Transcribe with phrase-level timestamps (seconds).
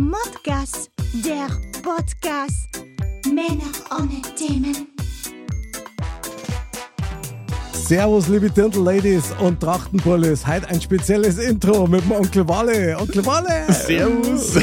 [0.00, 0.90] Modcast,
[1.22, 1.48] der
[1.82, 2.82] Podcast.
[3.26, 4.88] Männer ohne Themen.
[7.74, 10.46] Servus, liebe Dirndl-Ladies und Trachtenpullis.
[10.46, 12.96] Heute ein spezielles Intro mit dem Onkel Walle.
[12.98, 13.70] Onkel Walle!
[13.70, 14.56] Servus!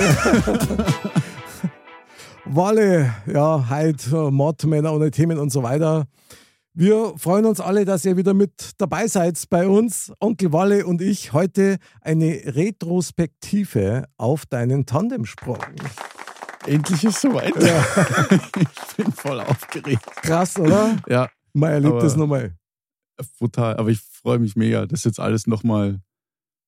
[2.46, 6.08] Walle, ja, heute Mod, Männer ohne Themen und so weiter.
[6.80, 10.13] Wir freuen uns alle, dass ihr wieder mit dabei seid bei uns.
[10.20, 15.58] Onkel Walle und ich heute eine Retrospektive auf deinen Tandemsprung.
[16.68, 17.60] Endlich ist es soweit.
[17.60, 17.84] Ja.
[18.60, 20.05] ich bin voll aufgeregt.
[20.18, 20.96] Krass, oder?
[21.07, 21.32] Ja.
[21.52, 22.55] Man erlebt das nochmal.
[23.40, 23.77] Brutal.
[23.77, 25.99] Aber ich freue mich mega, das jetzt alles nochmal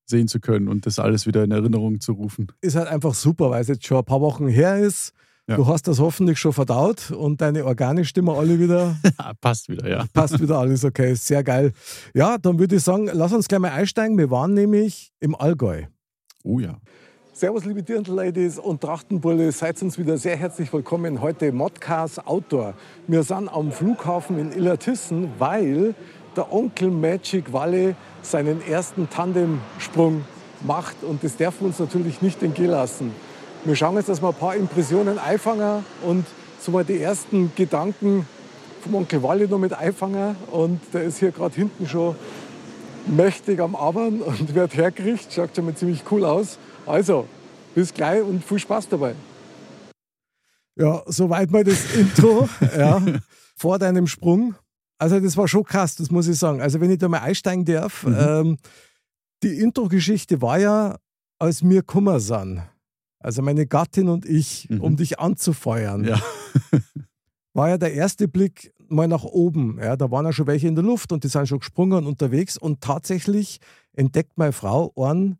[0.08, 2.48] sehen zu können und das alles wieder in Erinnerung zu rufen.
[2.62, 5.14] Ist halt einfach super, weil es jetzt schon ein paar Wochen her ist.
[5.50, 5.56] Ja.
[5.56, 8.96] Du hast das hoffentlich schon verdaut und deine Organe stimmen alle wieder.
[9.42, 10.06] passt wieder, ja.
[10.14, 11.16] Passt wieder alles, okay.
[11.16, 11.74] Sehr geil.
[12.14, 14.16] Ja, dann würde ich sagen, lass uns gleich mal einsteigen.
[14.20, 15.86] Wir waren nämlich im Allgäu.
[16.44, 16.78] Oh ja.
[17.34, 19.52] Servus, liebe Dirndl-Ladies und Trachtenbulle.
[19.52, 22.76] Seid uns wieder sehr herzlich willkommen heute Modcast Outdoor.
[23.08, 25.96] Wir sind am Flughafen in Illertissen, weil
[26.36, 30.26] der Onkel Magic Walle seinen ersten Tandemsprung
[30.62, 31.02] macht.
[31.02, 33.14] Und das darf uns natürlich nicht entgehen lassen.
[33.66, 36.26] Wir schauen jetzt, dass wir ein paar Impressionen einfangen und
[36.62, 38.26] so mal die ersten Gedanken
[38.82, 40.36] vom Onkel Walle noch mit einfangen.
[40.50, 42.16] Und der ist hier gerade hinten schon
[43.06, 45.34] mächtig am Arbeiten und wird hergerichtet.
[45.34, 46.58] Schaut schon mal ziemlich cool aus.
[46.86, 47.28] Also,
[47.76, 49.14] bis gleich und viel Spaß dabei.
[50.78, 53.02] Ja, soweit mal das Intro ja,
[53.58, 54.56] vor deinem Sprung.
[54.98, 56.62] Also, das war schon krass, das muss ich sagen.
[56.62, 58.16] Also, wenn ich da mal einsteigen darf, mhm.
[58.18, 58.58] ähm,
[59.44, 60.96] die Intro-Geschichte war ja,
[61.40, 62.62] als wir Kummer sind
[63.20, 64.82] also meine Gattin und ich, mhm.
[64.82, 66.22] um dich anzufeuern, ja.
[67.54, 69.80] war ja der erste Blick mal nach oben.
[69.82, 72.08] Ja, da waren ja schon welche in der Luft und die sind schon gesprungen und
[72.08, 72.58] unterwegs.
[72.58, 73.60] Und tatsächlich
[73.94, 75.38] entdeckt meine Frau einen,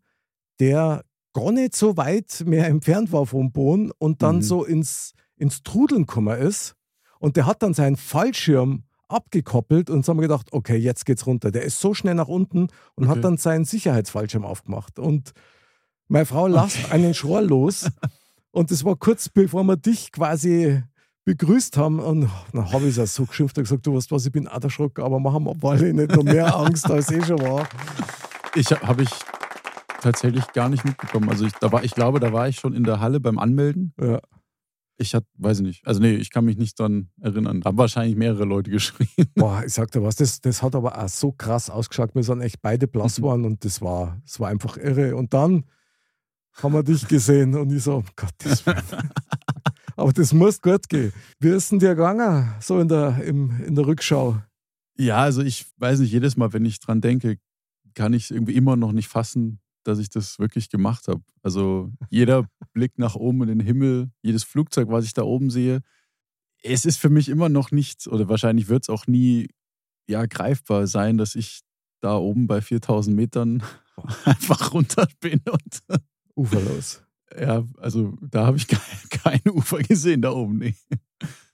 [0.58, 4.42] der gar nicht so weit mehr entfernt war vom Boden und dann mhm.
[4.42, 6.74] so ins, ins Trudeln gekommen ist.
[7.18, 11.26] Und der hat dann seinen Fallschirm abgekoppelt und so haben wir gedacht, okay, jetzt geht's
[11.26, 11.50] runter.
[11.50, 13.08] Der ist so schnell nach unten und okay.
[13.08, 14.98] hat dann seinen Sicherheitsfallschirm aufgemacht.
[14.98, 15.32] Und
[16.10, 17.88] meine Frau lasst einen Schor los.
[18.50, 20.82] Und das war kurz bevor wir dich quasi
[21.24, 22.00] begrüßt haben.
[22.00, 24.60] Und dann habe ich es so geschimpft und gesagt: Du weißt was, ich bin auch
[24.60, 27.68] erschrocken, aber machen wir alle nicht noch mehr Angst, als eh schon war.
[28.56, 29.10] Ich habe ich
[30.00, 31.28] tatsächlich gar nicht mitbekommen.
[31.28, 33.94] Also ich, da war, ich glaube, da war ich schon in der Halle beim Anmelden.
[34.00, 34.20] Ja.
[34.98, 35.86] Ich hatte, weiß ich nicht.
[35.86, 37.60] Also nee, ich kann mich nicht daran erinnern.
[37.60, 39.08] Da haben wahrscheinlich mehrere Leute geschrien.
[39.36, 42.14] Boah, ich sag dir was, das, das hat aber auch so krass ausgeschaut.
[42.14, 45.14] Wir sind echt beide blass geworden und das war, das war einfach irre.
[45.14, 45.64] Und dann
[46.54, 48.82] haben wir dich gesehen und ich so, um Gottes Willen.
[49.96, 51.12] Aber das muss gut gehen.
[51.40, 54.40] Wie ist denn dir gegangen, so in der, im, in der Rückschau?
[54.96, 57.38] Ja, also ich weiß nicht, jedes Mal, wenn ich dran denke,
[57.94, 61.22] kann ich irgendwie immer noch nicht fassen, dass ich das wirklich gemacht habe.
[61.42, 65.80] Also jeder Blick nach oben in den Himmel, jedes Flugzeug, was ich da oben sehe,
[66.62, 69.48] es ist für mich immer noch nicht, oder wahrscheinlich wird es auch nie
[70.08, 71.60] ja, greifbar sein, dass ich
[72.00, 73.62] da oben bei 4000 Metern
[74.24, 76.00] einfach runter bin und
[76.40, 77.02] uferlos.
[77.40, 78.66] Ja, also da habe ich
[79.22, 80.58] kein, Ufer gesehen da oben.
[80.58, 80.74] Nee.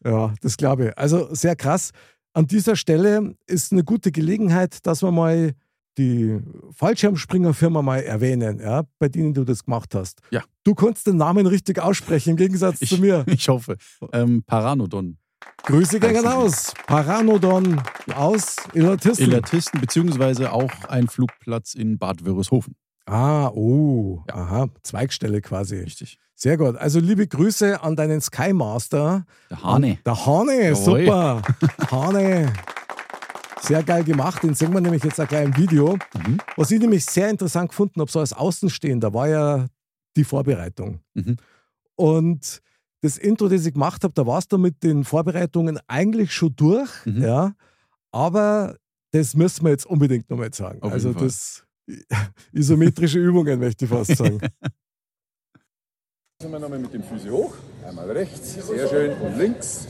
[0.02, 0.98] Ja, das glaube ich.
[0.98, 1.91] Also sehr krass.
[2.32, 5.52] An dieser Stelle ist eine gute Gelegenheit, dass wir mal
[5.98, 6.38] die
[6.72, 10.20] Fallschirmspringerfirma mal erwähnen, ja, bei denen du das gemacht hast.
[10.30, 10.42] Ja.
[10.64, 13.25] Du konntest den Namen richtig aussprechen, im Gegensatz ich, zu mir.
[13.28, 13.76] Ich hoffe.
[14.12, 15.19] Ähm, Paranodon.
[15.64, 16.72] Grüße gehen aus.
[16.86, 17.80] Paranodon
[18.14, 19.26] aus Illertisten.
[19.26, 22.75] Illertisten, beziehungsweise auch ein Flugplatz in Bad Wörishofen.
[23.06, 24.35] Ah, oh, ja.
[24.35, 25.76] aha, Zweigstelle quasi.
[25.76, 26.19] Richtig.
[26.35, 26.76] Sehr gut.
[26.76, 29.25] Also liebe Grüße an deinen Skymaster.
[29.50, 29.99] Der Hane.
[30.05, 31.43] Der Hane, super.
[31.91, 32.53] Hane.
[33.62, 35.97] Sehr geil gemacht, den sehen wir nämlich jetzt auch gleich im Video.
[36.14, 36.38] Mhm.
[36.56, 39.67] Was ich nämlich sehr interessant gefunden habe, so als Außenstehender, war ja
[40.17, 41.00] die Vorbereitung.
[41.14, 41.37] Mhm.
[41.97, 42.61] Und
[43.00, 46.91] das Intro, das ich gemacht habe, da warst du mit den Vorbereitungen eigentlich schon durch,
[47.06, 47.23] mhm.
[47.23, 47.52] ja.
[48.12, 48.76] Aber
[49.12, 50.82] das müssen wir jetzt unbedingt nochmal sagen.
[50.82, 51.65] Auf also das
[52.53, 54.38] isometrische Übungen, möchte ich fast sagen.
[56.43, 57.55] Sind wir nochmal mit dem Füße hoch,
[57.87, 59.87] einmal rechts, sehr schön, und links.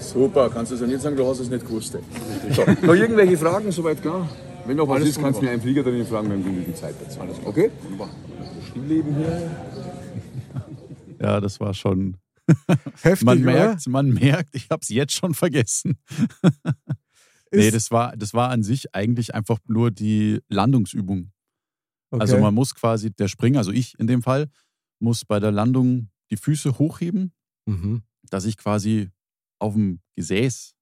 [0.00, 1.98] Super, kannst du es ja nicht sagen, du hast es nicht gewusst.
[2.50, 4.26] So, noch irgendwelche Fragen, soweit klar?
[4.66, 6.76] Wenn noch was Alles ist, kannst du mir einen Flieger drin fragen, wir haben genügend
[6.76, 7.20] Zeit dazu.
[7.20, 7.48] Alles klar.
[7.48, 7.70] Okay?
[7.82, 8.08] Wunderbar.
[8.70, 9.50] Stillleben hier.
[11.18, 12.18] Ja, das war schon.
[13.00, 13.52] Heftig, Man oder?
[13.52, 15.96] merkt, man merkt, ich habe es jetzt schon vergessen.
[17.56, 21.32] Nee, das war, das war an sich eigentlich einfach nur die Landungsübung.
[22.10, 22.20] Okay.
[22.20, 24.48] Also man muss quasi, der Springer, also ich in dem Fall,
[25.00, 27.32] muss bei der Landung die Füße hochheben,
[27.68, 28.02] Mhm.
[28.30, 29.10] dass ich quasi
[29.58, 30.74] auf dem Gesäß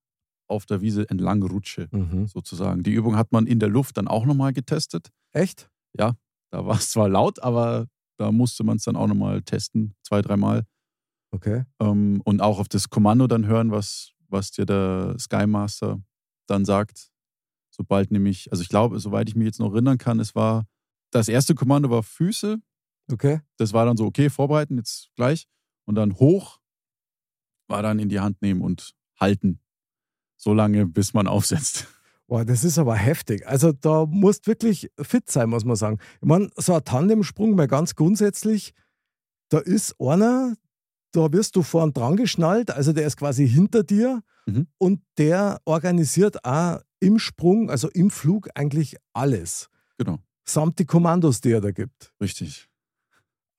[0.49, 2.27] auf der Wiese entlang rutsche, Mhm.
[2.27, 2.83] sozusagen.
[2.83, 5.11] Die Übung hat man in der Luft dann auch nochmal getestet.
[5.33, 5.71] Echt?
[5.97, 6.17] Da
[6.67, 10.65] war es zwar laut, aber da musste man es dann auch nochmal testen, zwei, dreimal.
[11.33, 11.65] Okay.
[11.81, 16.01] Ähm, und auch auf das Kommando dann hören, was, was dir der Sky Master
[16.47, 17.11] dann sagt.
[17.71, 20.67] Sobald nämlich, also ich glaube, soweit ich mich jetzt noch erinnern kann, es war,
[21.11, 22.59] das erste Kommando war Füße.
[23.11, 23.41] Okay.
[23.57, 25.47] Das war dann so, okay, vorbereiten, jetzt gleich.
[25.85, 26.61] Und dann hoch
[27.69, 29.61] war dann in die Hand nehmen und halten.
[30.37, 31.89] So lange, bis man aufsetzt.
[32.27, 33.47] Boah, das ist aber heftig.
[33.47, 35.99] Also da musst wirklich fit sein, muss man sagen.
[36.21, 38.73] Ich meine, so ein Tandemsprung mal ganz grundsätzlich,
[39.51, 40.55] da ist einer,
[41.13, 44.67] da wirst du vorn dran geschnallt, also der ist quasi hinter dir Mhm.
[44.79, 49.69] und der organisiert auch im Sprung, also im Flug eigentlich alles.
[49.99, 52.13] Genau, Samt die Kommandos, die er da gibt.
[52.21, 52.69] richtig.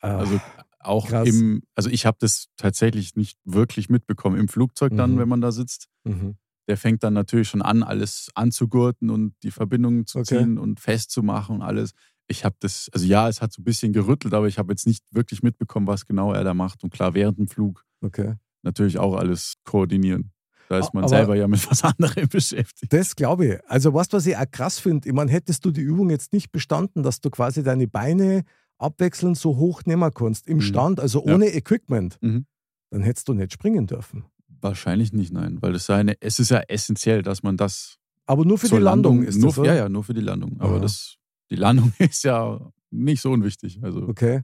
[0.02, 0.40] Äh, Also
[0.80, 1.28] auch krass.
[1.28, 4.38] im, also ich habe das tatsächlich nicht wirklich mitbekommen.
[4.40, 5.20] Im Flugzeug dann, Mhm.
[5.20, 6.36] wenn man da sitzt, mhm.
[6.68, 10.38] der fängt dann natürlich schon an, alles anzugurten und die Verbindungen zu Okay.
[10.40, 11.92] ziehen und festzumachen und alles.
[12.28, 14.86] Ich habe das, also ja, es hat so ein bisschen gerüttelt, aber ich habe jetzt
[14.88, 16.84] nicht wirklich mitbekommen, was genau er da macht.
[16.84, 18.36] Und klar, während dem Flug Okay.
[18.62, 20.32] natürlich auch alles koordinieren.
[20.69, 22.91] Da ist man Aber- selber ja mit was anderem beschäftigt.
[22.91, 23.59] Das glaube ich.
[23.69, 25.07] Also, weißt du, was ich auch krass finde?
[25.07, 28.44] Ich meine, hättest du die Übung jetzt nicht bestanden, dass du quasi deine Beine
[28.77, 30.62] abwechselnd so hoch nehmen kannst, im Mhm.
[30.62, 31.33] Stand, also Ja.
[31.35, 32.45] ohne Equipment, Mhm.
[32.89, 34.25] dann hättest du nicht springen dürfen.
[34.62, 38.57] Wahrscheinlich nicht, nein, weil es, eine, es ist ja essentiell, dass man das Aber nur
[38.57, 39.73] für die Landung, ist nur, das, oder?
[39.73, 40.59] Ja, ja, nur für die Landung.
[40.59, 40.79] Aber Aha.
[40.79, 41.17] das,
[41.51, 42.59] die Landung ist ja
[42.89, 43.79] nicht so unwichtig.
[43.83, 44.41] Also Okay.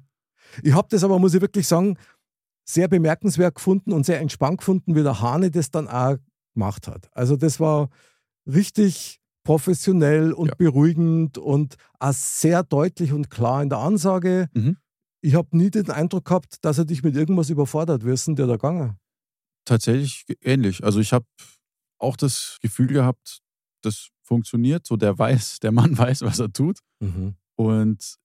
[0.63, 1.97] Ich habe das aber, muss ich wirklich sagen,
[2.65, 6.17] sehr bemerkenswert gefunden und sehr entspannt gefunden, wie der Hane das dann auch
[6.53, 7.09] gemacht hat.
[7.13, 7.89] Also das war
[8.45, 10.55] richtig professionell und Ja.
[10.55, 14.47] beruhigend und auch sehr deutlich und klar in der Ansage.
[14.53, 14.77] Mhm.
[15.21, 18.53] Ich habe nie den Eindruck gehabt, dass er dich mit irgendwas überfordert wissen, der da
[18.53, 18.97] gegangen.
[19.65, 20.83] tatsächlich ähnlich.
[20.83, 21.25] Also ich habe
[21.99, 23.41] auch das Gefühl gehabt,
[23.83, 24.87] das funktioniert.
[24.87, 26.79] So der weiß, der Mann weiß, was er tut.
[26.99, 27.35] Mhm.
[27.55, 28.15] Und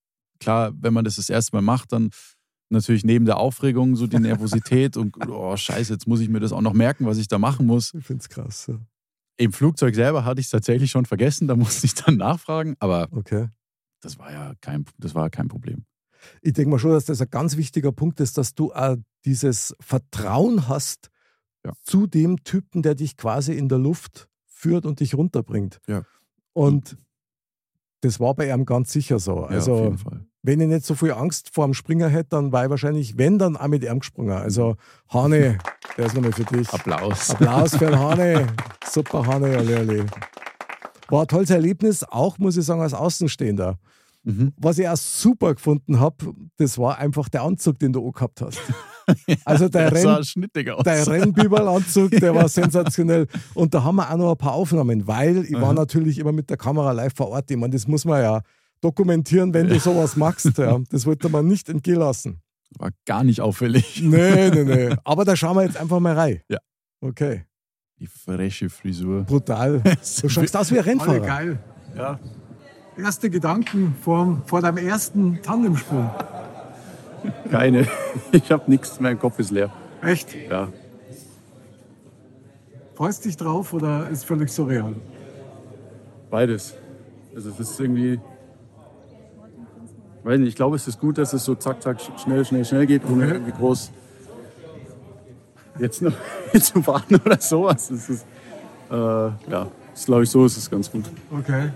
[0.40, 2.10] klar, wenn man das das erste Mal macht, dann
[2.70, 6.52] natürlich neben der Aufregung so die Nervosität und oh Scheiße, jetzt muss ich mir das
[6.52, 7.94] auch noch merken, was ich da machen muss.
[7.94, 8.66] Ich finde es krass.
[8.68, 8.78] Ja.
[9.38, 13.08] Im Flugzeug selber hatte ich es tatsächlich schon vergessen, da musste ich dann nachfragen, aber
[13.12, 13.48] Okay.
[14.00, 15.84] das war ja kein, das war kein Problem.
[16.42, 19.74] Ich denke mal schon, dass das ein ganz wichtiger Punkt ist, dass du auch dieses
[19.80, 21.10] Vertrauen hast
[21.64, 21.72] Ja.
[21.82, 25.80] zu dem Typen, der dich quasi in der Luft führt und dich runterbringt.
[25.86, 26.02] Ja.
[26.54, 26.96] Und
[28.00, 29.36] das war bei ihm ganz sicher so.
[29.36, 30.26] Ja, auf Also, jeden Fall.
[30.46, 33.38] Wenn ich nicht so viel Angst vor dem Springer hätte, dann war ich wahrscheinlich, wenn,
[33.38, 34.30] dann auch mit ihm gesprungen.
[34.30, 34.76] Also,
[35.08, 35.58] Hane,
[35.96, 36.68] der ist nochmal für dich.
[36.72, 37.30] Applaus.
[37.30, 38.46] Applaus für den Hane.
[38.88, 40.06] Super, Hane, alle, alle.
[41.08, 43.78] War ein tolles Erlebnis, auch muss ich sagen, als Außenstehender.
[44.22, 44.52] Mhm.
[44.56, 46.16] Was ich auch super gefunden habe,
[46.58, 48.60] das war einfach der Anzug, den du angehabt hast.
[49.44, 50.24] Also der, Der Renn,
[50.84, 53.26] der Rennbiberl-Anzug, der war sensationell.
[53.54, 55.74] Und da haben wir auch noch ein paar Aufnahmen, weil ich war Aha.
[55.74, 57.50] natürlich immer mit der Kamera live vor Ort.
[57.50, 58.42] Ich meine, das muss man ja
[58.86, 60.56] dokumentieren, wenn du sowas machst.
[60.58, 60.78] Ja.
[60.90, 62.40] Das wollte man nicht entgehen lassen.
[62.78, 64.00] War gar nicht auffällig.
[64.02, 64.96] Nee, nee, nee.
[65.04, 66.40] Aber da schauen wir jetzt einfach mal rein.
[66.48, 66.58] Ja.
[67.00, 67.44] Okay.
[67.98, 69.24] Die freche Frisur.
[69.24, 69.82] Brutal.
[70.22, 71.20] Du schaust aus wie ein Rennfahrer.
[71.20, 71.58] geil.
[71.96, 72.18] Ja.
[72.98, 76.10] Erste Gedanken vor, vor deinem ersten Tandemsprung.
[77.50, 77.86] Keine.
[78.32, 79.72] Ich habe nichts, mein Kopf ist leer.
[80.02, 80.34] Echt?
[80.50, 80.68] Ja.
[82.94, 84.94] Freust dich drauf oder ist völlig surreal?
[86.30, 86.74] Beides.
[87.34, 88.18] Also es ist irgendwie.
[90.26, 92.84] Weiß nicht, ich glaube, es ist gut, dass es so zack, zack, schnell, schnell, schnell
[92.84, 93.92] geht, ohne irgendwie groß
[95.78, 96.12] jetzt noch
[96.60, 97.88] zu warten oder sowas.
[97.92, 98.26] Es ist,
[98.90, 101.04] äh, ja, das glaube ich, so ist es ganz gut.
[101.30, 101.70] Okay,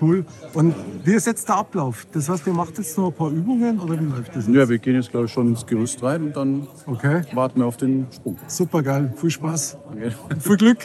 [0.00, 0.24] cool.
[0.54, 0.72] Und
[1.02, 2.06] wie ist jetzt der Ablauf?
[2.12, 4.54] Das heißt, ihr macht jetzt noch ein paar Übungen oder wie läuft das jetzt?
[4.54, 7.66] Ja, wir gehen jetzt, glaube ich, schon ins Gerüst rein und dann Okay, warten wir
[7.66, 8.38] auf den Sprung.
[8.46, 9.12] super geil.
[9.16, 9.78] Viel Spaß.
[9.88, 10.14] Danke.
[10.38, 10.78] Viel Glück.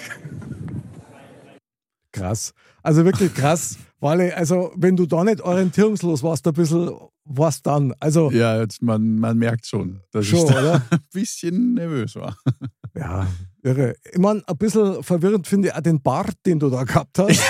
[2.11, 2.53] Krass.
[2.81, 3.77] Also wirklich krass.
[3.99, 6.89] Weil, also, wenn du da nicht orientierungslos warst, ein bisschen,
[7.37, 7.93] was dann?
[7.99, 12.37] Also, Ja, jetzt, man, man merkt schon, dass Schon, ich da ein bisschen nervös war.
[12.95, 13.27] ja,
[13.63, 13.95] irre.
[14.11, 17.41] Ich meine, ein bisschen verwirrend finde ich auch den Bart, den du da gehabt hast.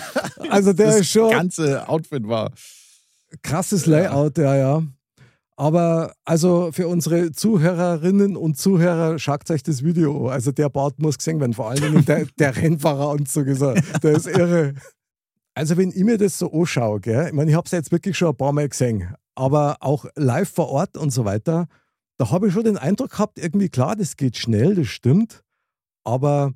[0.50, 2.50] also, der das ist schon ganze Outfit war.
[3.42, 4.82] krasses Layout, ja, ja.
[5.56, 10.34] Aber also für unsere Zuhörerinnen und Zuhörer, schaut euch das Video an.
[10.34, 14.12] Also der Bart muss gesehen werden, vor allen Dingen der, der Rennfahreranzug ist er, der
[14.12, 14.74] ist irre.
[15.54, 18.16] Also wenn ich mir das so anschaue, gell, ich meine, ich habe es jetzt wirklich
[18.16, 21.68] schon ein paar Mal gesehen, aber auch live vor Ort und so weiter,
[22.18, 25.44] da habe ich schon den Eindruck gehabt, irgendwie klar, das geht schnell, das stimmt,
[26.04, 26.52] aber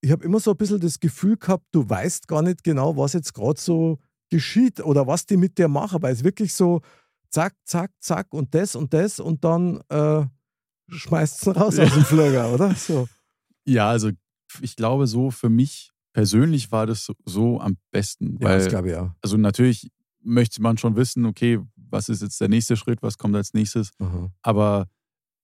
[0.00, 3.12] ich habe immer so ein bisschen das Gefühl gehabt, du weißt gar nicht genau, was
[3.12, 3.98] jetzt gerade so
[4.30, 6.80] geschieht oder was die mit dir machen, weil es wirklich so
[7.28, 10.24] zack, zack, zack und das und das und dann äh,
[10.88, 12.74] schmeißt es raus aus dem Flieger, oder?
[12.74, 13.06] So.
[13.66, 14.10] Ja, also
[14.62, 18.38] ich glaube, so für mich persönlich war das so, so am besten.
[18.40, 19.10] Ja, weil, das glaube ich auch.
[19.20, 19.90] also natürlich
[20.24, 21.60] möchte man schon wissen, okay,
[21.94, 23.90] was ist jetzt der nächste Schritt, was kommt als nächstes.
[23.98, 24.30] Aha.
[24.42, 24.88] Aber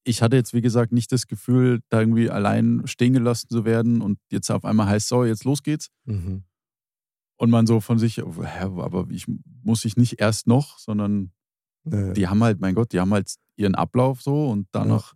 [0.04, 4.02] ich hatte jetzt, wie gesagt, nicht das Gefühl, da irgendwie allein stehen gelassen zu werden
[4.02, 5.88] und jetzt auf einmal heißt, so, jetzt los geht's.
[6.04, 6.44] Mhm.
[7.36, 8.22] Und man so von sich, hä,
[8.60, 9.26] aber ich
[9.62, 11.32] muss ich nicht erst noch, sondern
[11.90, 15.14] Ja, die haben halt, mein Gott, die haben halt ihren Ablauf so und danach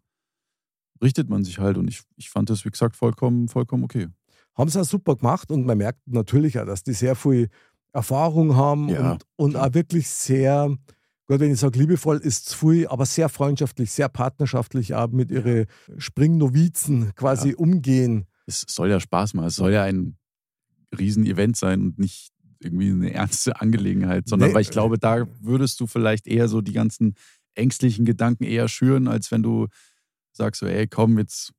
[1.02, 1.76] richtet man sich halt.
[1.76, 4.08] Und ich, ich fand das, wie gesagt, vollkommen, vollkommen okay.
[4.54, 7.48] haben sie auch super gemacht und man merkt natürlich auch, dass die sehr viel
[7.92, 10.76] Erfahrung haben Ja, und, und auch wirklich sehr,
[11.26, 15.30] Gott, wenn ich sage liebevoll, ist zu viel, aber sehr freundschaftlich, sehr partnerschaftlich auch mit
[15.30, 15.66] ihren
[15.96, 17.56] Springnovizen quasi Ja.
[17.56, 18.26] umgehen.
[18.46, 19.46] Es soll ja Spaß machen.
[19.46, 20.16] Es soll ja ein
[20.98, 24.54] Riesen-Event sein und nicht irgendwie eine ernste Angelegenheit, sondern Nee.
[24.54, 27.14] weil ich glaube, da würdest du vielleicht eher so die ganzen
[27.54, 29.68] ängstlichen Gedanken eher schüren, als wenn du
[30.32, 31.52] sagst so, ey, komm, jetzt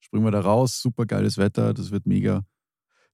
[0.00, 2.44] springen wir da raus, super geiles Wetter, das wird mega.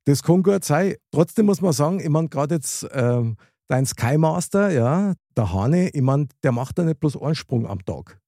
[0.04, 0.94] Das kann gut sein.
[1.10, 3.36] Trotzdem muss man sagen, ich meine, gerade jetzt ähm,
[3.68, 7.66] dein Sky Master, ja, der Hane, ich meine, der macht da nicht bloß einen Sprung
[7.66, 8.20] am Tag.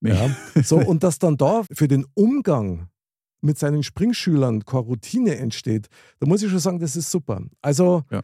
[0.00, 0.10] Nee.
[0.10, 0.34] Ja.
[0.62, 2.88] So, und dass dann da für den Umgang
[3.42, 7.42] mit seinen Springschülern keine Routine entsteht, da muss ich schon sagen, das ist super.
[7.62, 8.22] Also Ja.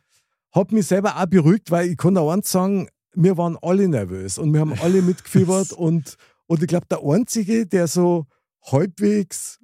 [0.52, 4.38] hat mich selber auch beruhigt, weil ich kann da eins sagen, wir waren alle nervös
[4.38, 8.26] und wir haben alle mitgefiebert und, und ich glaube, der Einzige, der so
[8.70, 9.58] halbwegs,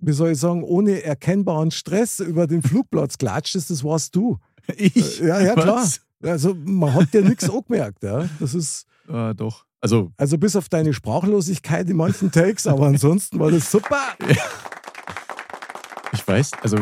[0.00, 4.38] wie soll ich sagen, ohne erkennbaren Stress über den Flugplatz klatscht ist, das warst du.
[4.76, 5.18] Ich?
[5.20, 5.76] Ja, ja, klar.
[5.76, 6.00] Was?
[6.24, 8.02] Also man hat dir nichts angemerkt.
[8.02, 8.28] Ja.
[8.40, 9.64] Das ist, Äh, doch.
[9.80, 14.00] Also, also bis auf deine Sprachlosigkeit in manchen Takes, aber ansonsten war das super.
[16.12, 16.78] ich weiß, also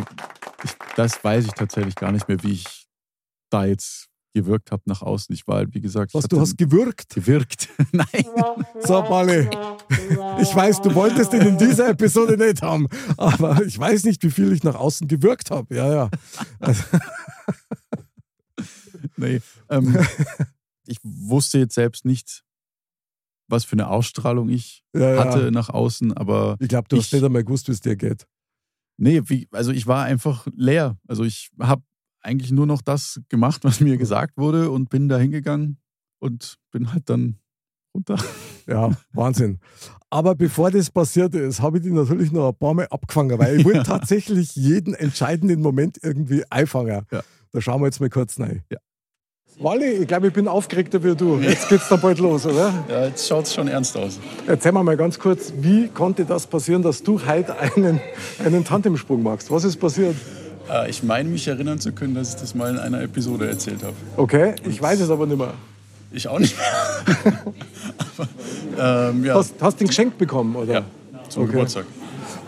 [0.64, 2.86] ich, das weiß ich tatsächlich gar nicht mehr, wie ich
[3.50, 5.34] da jetzt gewirkt habe nach außen.
[5.34, 7.12] Ich war, halt, wie gesagt, Was, du hast gewürgt.
[7.14, 7.68] gewirkt.
[7.92, 8.06] Nein.
[8.80, 9.48] So, Pauli.
[10.40, 12.86] Ich weiß, du wolltest ihn in dieser Episode nicht haben,
[13.18, 15.74] aber ich weiß nicht, wie viel ich nach außen gewirkt habe.
[15.74, 16.10] Ja, ja.
[16.60, 16.82] Also,
[19.22, 19.40] Nee.
[19.70, 19.96] Ähm,
[20.86, 22.42] ich wusste jetzt selbst nicht,
[23.48, 25.24] was für eine Ausstrahlung ich ja, ja.
[25.24, 27.96] hatte nach außen, aber Ich glaube, du hast Ich- nicht einmal gewusst, wie es dir
[27.96, 28.26] geht.
[28.98, 30.98] nee, wie, also ich war einfach leer.
[31.08, 31.82] Also ich habe
[32.20, 35.78] eigentlich nur noch das gemacht, was mir gesagt wurde und bin da hingegangen
[36.20, 37.38] und bin halt dann
[37.94, 38.16] runter.
[38.66, 39.58] Ja, Wahnsinn.
[40.10, 43.58] Aber bevor das passiert ist, habe ich die natürlich noch ein paar Mal abgefangen, weil
[43.58, 47.06] ich wollte tatsächlich jeden entscheidenden Moment irgendwie einfangen.
[47.10, 47.22] Ja.
[47.50, 48.62] Da schauen wir jetzt mal kurz rein.
[48.70, 48.78] Ja.
[49.58, 51.38] Wally, ich glaube, ich bin aufgeregter wie du.
[51.38, 52.72] Jetzt geht's dann bald los, oder?
[52.88, 54.18] Ja, jetzt schaut es schon ernst aus.
[54.46, 58.00] Erzähl mal ganz kurz, wie konnte das passieren, dass du heute einen,
[58.44, 59.50] einen Tandemsprung machst?
[59.50, 60.16] Was ist passiert?
[60.70, 63.82] Äh, ich meine mich erinnern zu können, dass ich das mal in einer Episode erzählt
[63.82, 63.94] habe.
[64.16, 65.54] Okay, ich weiß es aber nicht mehr.
[66.10, 67.32] Ich auch nicht mehr.
[68.78, 70.72] Aber, ähm, ja, Hast, hast du ihn geschenkt bekommen, oder?
[70.74, 70.82] ja,
[71.28, 71.52] zum Okay.
[71.52, 71.84] Geburtstag.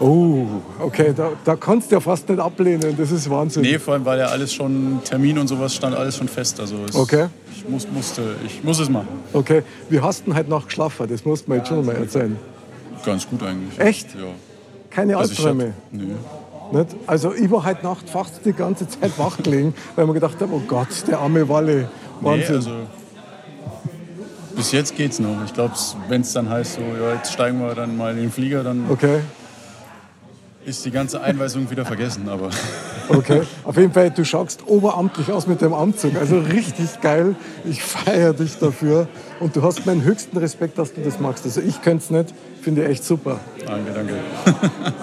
[0.00, 0.46] Oh,
[0.80, 2.96] okay, da, da kannst du ja fast nicht ablehnen.
[2.98, 3.62] Das ist Wahnsinn.
[3.62, 6.58] Nee, vor allem, weil ja alles schon, Termin und sowas stand alles schon fest.
[6.58, 7.26] Also es, Okay.
[7.54, 9.08] ich, muss, musste, ich muss es machen.
[9.32, 11.06] Okay, wie hast du denn heute Nacht geschlafen?
[11.08, 12.36] Das musst du mir jetzt schon mal erzählen.
[13.06, 13.78] Ganz gut eigentlich.
[13.78, 14.14] Echt?
[14.14, 14.20] Ja.
[14.90, 15.74] Keine Also Albträume?
[15.92, 16.04] nö.
[16.72, 16.96] Nicht?
[17.06, 20.52] Also ich war heute Nacht fast die ganze Zeit wach gelegen, weil mir gedacht habe,
[20.54, 21.88] oh Gott, der arme Walle.
[22.20, 22.54] Nee, Wahnsinn.
[22.56, 22.70] also
[24.56, 25.44] bis jetzt geht's noch.
[25.44, 25.74] Ich glaube,
[26.08, 28.84] wenn es dann heißt, so, ja, jetzt steigen wir dann mal in den Flieger, dann
[28.88, 29.18] okay,
[30.64, 32.28] ist die ganze Einweisung wieder vergessen.
[32.28, 32.50] Aber
[33.08, 33.42] okay.
[33.64, 36.16] Auf jeden Fall, du schaust oberamtlich aus mit dem Anzug.
[36.16, 37.36] Also richtig geil.
[37.64, 39.08] Ich feiere dich dafür.
[39.40, 41.44] Und du hast meinen höchsten Respekt, dass du das machst.
[41.44, 42.34] Also ich könnte es nicht.
[42.62, 43.40] Finde ich echt super.
[43.66, 44.14] danke, danke.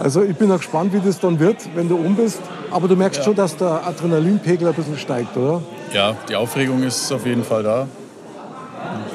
[0.01, 2.39] Also ich bin auch gespannt, wie das dann wird, wenn du um bist.
[2.71, 5.61] Aber du merkst schon, dass der Adrenalinpegel ein bisschen steigt, oder?
[5.93, 7.87] Ja, die Aufregung ist auf jeden Fall da.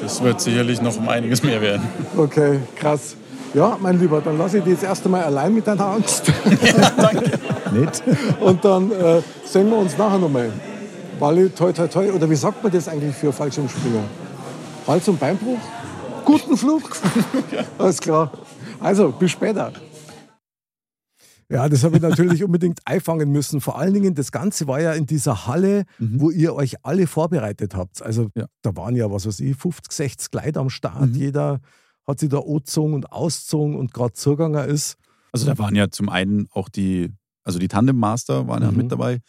[0.05, 1.81] Es wird sicherlich noch um einiges mehr werden.
[2.15, 3.15] Okay, krass.
[3.53, 6.23] Ja, mein Lieber, dann lasse ich dich das erste Mal allein mit deiner Angst.
[7.73, 8.03] Nicht?
[8.39, 10.51] Und dann äh, sehen wir uns nachher nochmal.
[11.19, 12.11] Wally, toi, toi, toi.
[12.11, 14.03] Oder wie sagt man das eigentlich für Fallschirmspringer?
[14.85, 15.57] Hals- und Beinbruch?
[16.25, 16.83] Guten Flug.
[17.77, 18.31] Alles klar.
[18.79, 19.71] Also, bis später.
[21.49, 23.61] Ja, das habe ich natürlich unbedingt einfangen müssen.
[23.61, 27.73] Vor allen Dingen, das Ganze war ja in dieser Halle, wo ihr euch alle vorbereitet
[27.73, 28.01] habt.
[28.03, 28.45] Also Ja.
[28.61, 31.09] da waren ja, was weiß ich, 50, 60 Leute am Start.
[31.15, 31.61] Jeder
[32.07, 34.97] hat sich da angezogen und ausgezogen und gerade zugegangen ist.
[35.33, 38.77] Also da waren ja zum einen auch die, also die Tandem Master waren ja Mhm.
[38.77, 39.19] mit dabei.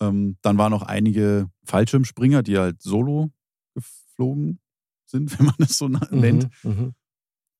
[0.00, 3.30] Ähm, dann waren noch einige Fallschirmspringer, die halt solo
[3.74, 4.60] geflogen
[5.06, 6.48] sind, wenn man das so na- nennt.
[6.62, 6.94] Mhm.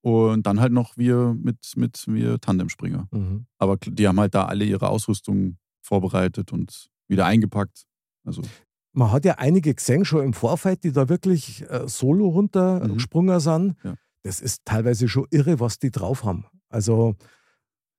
[0.03, 3.09] Und dann halt noch wir mit, mit wir Tandemspringer.
[3.11, 3.47] Mhm.
[3.59, 7.85] Aber die haben halt da alle ihre Ausrüstung vorbereitet und wieder eingepackt.
[8.25, 8.43] Also
[8.93, 13.77] Man hat ja einige gesehen schon im Vorfeld, die da wirklich äh, solo runtergesprungen sind.
[13.83, 13.95] Ja.
[14.25, 16.47] Das ist teilweise schon irre, was die drauf haben.
[16.69, 17.15] Also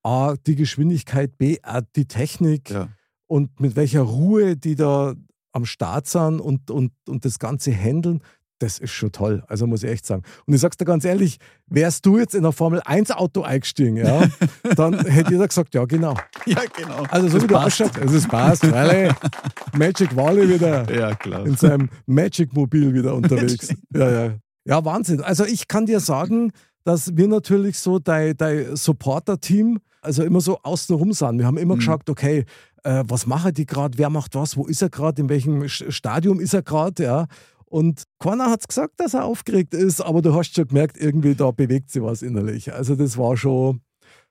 [0.03, 2.89] A, die Geschwindigkeit, B, A, die Technik ja,
[3.27, 5.13] und mit welcher Ruhe die da
[5.53, 8.21] am Start sind und, und, und das Ganze handeln.
[8.59, 10.23] Das ist schon toll, also muss ich echt sagen.
[10.45, 14.27] Und ich sag's dir ganz ehrlich, wärst du jetzt in ein Formel-1-Auto eingestiegen, ja,
[14.77, 16.15] dann hätte jeder gesagt, ja genau.
[16.45, 17.03] ja genau.
[17.09, 19.13] Also so wie du ausschaust, es ist passt, weil
[19.77, 21.45] Magic Wally wieder Ja, klar.
[21.45, 23.73] in seinem Magic-Mobil wieder unterwegs.
[23.93, 24.35] ja, ja.
[24.65, 25.21] Ja, Wahnsinn.
[25.21, 26.51] Also ich kann dir sagen,
[26.83, 31.39] dass wir natürlich so dein, dein Supporter-Team, also immer so außenrum sind.
[31.39, 31.79] Wir haben immer Mhm.
[31.79, 32.45] geschaut, okay,
[32.83, 36.39] äh, was machen die gerade, wer macht was, wo ist er gerade, in welchem Stadium
[36.39, 37.27] ist er gerade, ja.
[37.65, 41.49] Und keiner hat gesagt, dass er aufgeregt ist, aber du hast schon gemerkt, irgendwie da
[41.51, 42.71] bewegt sich was innerlich.
[42.71, 43.81] Also das war schon,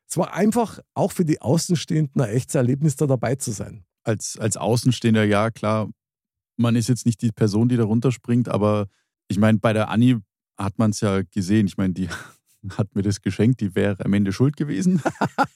[0.09, 3.85] es war einfach auch für die Außenstehenden ein echtes Erlebnis, da dabei zu sein.
[4.05, 5.89] als, als Außenstehender, ja, klar,
[6.57, 8.87] man ist jetzt nicht die Person, die da runterspringt, aber
[9.29, 10.19] ich meine, bei der Anni
[10.57, 11.67] hat man es ja gesehen.
[11.67, 12.09] Ich meine, die
[12.79, 15.03] hat mir das geschenkt, die wäre am Ende schuld gewesen.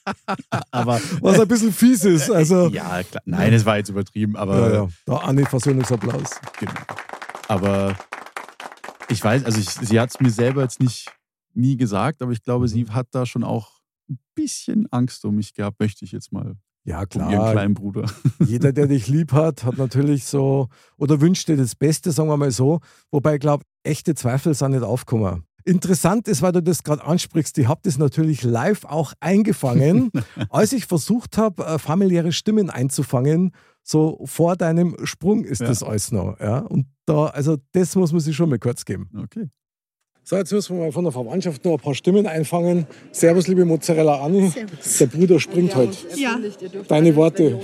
[0.71, 2.29] aber Was ein bisschen fies ist.
[2.29, 3.23] Also, ja, klar.
[3.25, 4.87] Nein, es war jetzt übertrieben, aber Ja, ja.
[5.05, 6.39] Da Anni Versöhnungsapplaus.
[6.59, 6.73] Genau.
[7.47, 7.97] Aber
[9.09, 11.11] ich weiß, also ich, sie hat es mir selber jetzt nicht
[11.53, 15.53] nie gesagt, aber ich glaube, sie hat da schon auch ein bisschen Angst um mich
[15.53, 16.55] gehabt, möchte ich jetzt mal.
[16.89, 17.51] Ja, Um ihren klar.
[17.51, 18.05] kleinen Bruder.
[18.45, 20.67] Jeder, der dich lieb hat, hat natürlich so
[20.97, 22.79] oder wünscht dir das Beste, sagen wir mal so.
[23.11, 25.43] Wobei ich glaube, echte Zweifel sind nicht aufgekommen.
[25.65, 30.09] Interessant ist, weil du das gerade ansprichst, ich habe das natürlich live auch eingefangen,
[30.49, 33.51] als ich versucht habe, äh, familiäre Stimmen einzufangen.
[33.83, 35.67] So vor deinem Sprung ist Ja.
[35.67, 36.39] das alles noch.
[36.39, 36.59] Ja?
[36.59, 39.09] Und da, also das muss man sich schon mal kurz geben.
[39.15, 39.49] Okay.
[40.29, 42.85] So, jetzt müssen wir mal von der Verwandtschaft noch ein paar Stimmen einfangen.
[43.11, 44.53] Servus, liebe Mozzarella Anni.
[44.99, 45.97] Der Bruder springt heute.
[46.17, 46.39] Ja,
[46.87, 47.59] Deine Worte.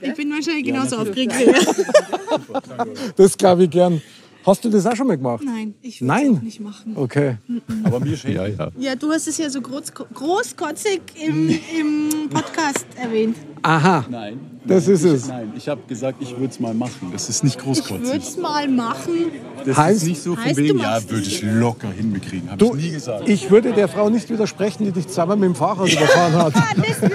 [0.00, 2.86] ich bin wahrscheinlich genauso aufgeregt wie er.
[3.14, 4.00] Das glaube ich gern.
[4.48, 5.42] Hast du das auch schon mal gemacht?
[5.44, 6.34] Nein, ich will Nein?
[6.36, 6.92] es nicht machen.
[6.96, 7.36] Okay.
[7.84, 8.32] Aber mir schon.
[8.32, 8.68] Ja, ja.
[8.78, 13.36] Ja, du hast es ja so groß, großkotzig im, im Podcast erwähnt.
[13.62, 14.40] Aha, Nein.
[14.64, 15.28] das ist es.
[15.28, 17.10] Nein, ich habe gesagt, ich würde es mal machen.
[17.12, 18.22] Das ist nicht Ich würde großkotzig.
[18.22, 19.26] es mal machen.
[19.66, 22.50] Das Heißt- ist nicht so von wegen, ja, würde ich locker hinbekriegen.
[22.50, 23.28] Habe ich nie gesagt.
[23.28, 26.54] ich würde der Frau nicht widersprechen, die dich zweimal mit dem Fahrrad überfahren hat.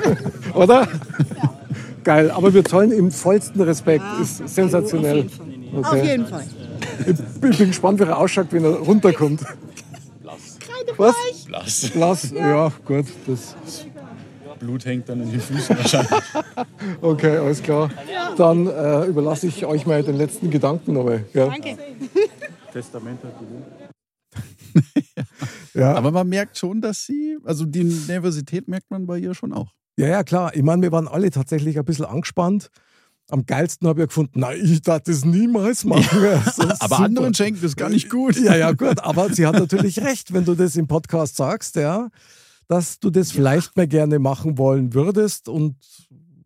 [0.54, 0.88] Oder?
[2.04, 4.04] Geil, aber wir zollen ihm vollsten Respekt.
[4.22, 5.26] ist sensationell.
[5.76, 6.06] Auf Okay.
[6.12, 6.46] jeden Fall.
[7.06, 9.41] Ich bin gespannt, wie er ausschaut, wenn er runterkommt.
[10.98, 11.15] Was?
[11.46, 11.89] Blass.
[11.91, 12.32] Blass?
[12.32, 13.06] Ja, gut.
[13.26, 13.56] Das,
[14.63, 16.24] Blut hängt dann in den Füßen wahrscheinlich.
[17.02, 17.89] okay, alles klar.
[18.38, 21.26] Dann äh, überlasse ich euch mal den letzten Gedanken nochmal.
[21.34, 21.48] Ja.
[21.48, 21.78] Danke.
[22.72, 23.34] Testament hat
[25.74, 25.93] Ja.
[25.96, 29.74] Aber man merkt schon, dass sie, also die Nervosität merkt man bei ihr schon auch.
[29.98, 30.56] Ja, ja, klar.
[30.56, 32.69] Ich meine, wir waren alle tatsächlich ein bisschen angespannt.
[33.34, 36.22] Am geilsten habe ich gefunden, nein, ich darf das niemals machen.
[36.22, 37.00] Das ist Aber super.
[37.00, 38.38] anderen schenken das gar nicht gut.
[38.39, 39.00] Ja, ja, gut.
[39.04, 42.10] Aber sie hat natürlich recht, wenn du das im Podcast sagst, ja,
[42.67, 45.50] dass du das vielleicht mal gerne machen wollen würdest.
[45.50, 45.78] Und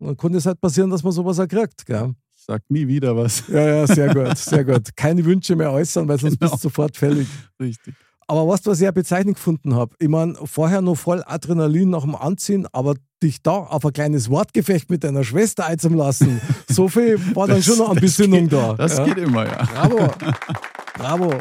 [0.00, 1.84] dann konnte es halt passieren, dass man sowas auch kriegt.
[1.84, 2.14] Gell?
[2.34, 3.44] Ich sag nie wieder was.
[3.48, 4.96] Ja, ja, sehr gut, sehr gut.
[4.96, 6.50] Keine Wünsche mehr äußern, weil sonst Genau.
[6.52, 7.28] bist du sofort fällig.
[7.60, 7.94] Richtig.
[8.26, 12.02] Aber was, was ich ja bezeichnend gefunden habe, ich meine, vorher noch voll Adrenalin nach
[12.04, 17.18] dem Anziehen, aber dich da auf ein kleines Wortgefecht mit deiner Schwester einzulassen, so viel
[17.34, 18.74] war dann Das- schon noch ein das bisschen geht- da.
[18.74, 19.04] Das ja?
[19.04, 19.64] geht immer, ja.
[19.64, 20.08] Bravo.
[20.94, 21.34] Bravo.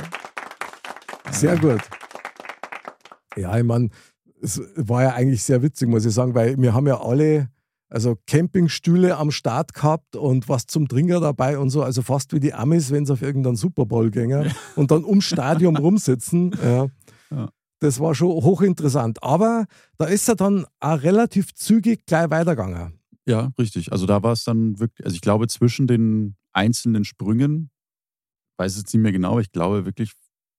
[1.32, 1.82] Sehr gut.
[3.36, 3.90] Ja, ich meine,
[4.42, 7.50] es war ja eigentlich sehr witzig, muss ich sagen, weil wir haben ja alle
[7.90, 12.40] also Campingstühle am Start gehabt und was zum Trinker dabei und so, also fast wie
[12.42, 16.52] die Amis, wenn sie auf irgendeinen Super Bowl gingen und dann ums Stadion rumsitzen.
[16.64, 16.88] Ja.
[17.32, 17.50] Ja.
[17.80, 19.22] Das war schon hochinteressant.
[19.24, 19.66] Aber
[19.98, 23.00] da ist er dann auch relativ zügig gleich weitergegangen.
[23.28, 23.92] Ja, richtig.
[23.92, 27.70] Also da war es dann wirklich, also ich glaube zwischen den einzelnen Sprüngen,
[28.58, 30.14] weiß jetzt nicht mehr genau, ich glaube wirklich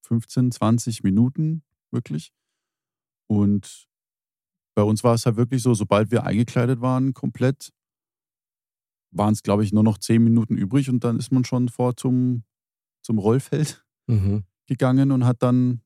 [0.07, 2.31] 15, 20 Minuten wirklich.
[3.27, 3.89] Und
[4.77, 7.73] bei uns war es halt wirklich so, sobald wir eingekleidet waren, komplett,
[9.11, 11.97] waren es, glaube ich, nur noch 10 Minuten übrig und dann ist man schon vor
[11.97, 12.45] zum,
[13.03, 14.45] zum Rollfeld Mhm.
[14.67, 15.83] gegangen und hat dann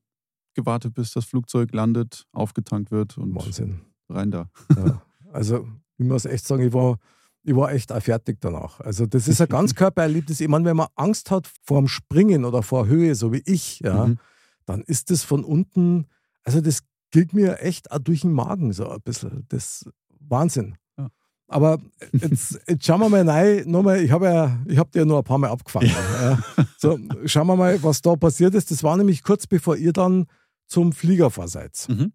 [0.55, 3.81] gewartet, bis das Flugzeug landet, aufgetankt wird und Wahnsinn.
[4.09, 4.49] rein da.
[4.75, 5.01] Ja.
[5.31, 6.97] Also, ich muss echt sagen, ich war,
[7.43, 8.79] ich war echt auch fertig danach.
[8.79, 10.39] Also, das ist ein ganz Körpererlebnis.
[10.41, 13.79] Ich meine, wenn man Angst hat vor dem Springen oder vor Höhe, so wie ich,
[13.79, 14.17] ja, Mhm.
[14.65, 16.05] dann ist das von unten,
[16.43, 16.79] also das
[17.11, 19.45] gilt mir echt auch durch den Magen so ein bisschen.
[19.49, 19.89] Das
[20.19, 20.75] Wahnsinn.
[20.97, 21.09] Ja.
[21.47, 21.79] Aber
[22.11, 23.63] jetzt, jetzt schauen wir mal rein.
[23.69, 25.89] Nochmal, ich habe ja, ich hab dir ja nur ein paar Mal abgefangen.
[25.89, 26.39] Ja.
[26.77, 28.71] So, schauen wir mal, was da passiert ist.
[28.71, 30.25] Das war nämlich kurz bevor ihr dann
[30.67, 31.85] zum Flieger fahr seid.
[31.89, 32.13] Mhm.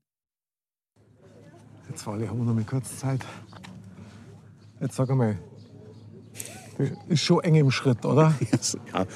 [1.88, 3.24] Jetzt Wally, haben wir noch mal kurz Zeit.
[4.80, 5.38] Jetzt sag einmal,
[7.08, 8.34] ist schon eng im Schritt, oder?
[8.92, 9.06] ja,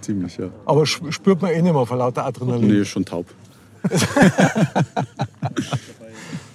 [0.00, 0.50] ziemlich, ja.
[0.66, 2.68] Aber sp- spürt man eh nicht mehr vor lauter Adrenalin.
[2.68, 3.26] Nee, schon taub.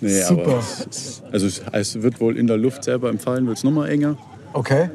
[0.01, 0.41] nee, Super.
[0.43, 3.63] aber es, ist- also es, wird wohl in der Luft selber im Fallen wird es
[3.63, 4.17] nochmal enger.
[4.53, 4.89] Okay.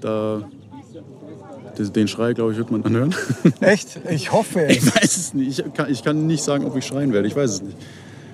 [0.00, 0.48] Da,
[1.78, 3.14] den Schrei, glaube ich, wird man dann hören.
[3.60, 4.00] Echt?
[4.10, 5.58] Ich hoffe Ich weiß es nicht.
[5.58, 7.28] Ich kann, ich kann nicht sagen, ob ich schreien werde.
[7.28, 7.76] Ich weiß es nicht.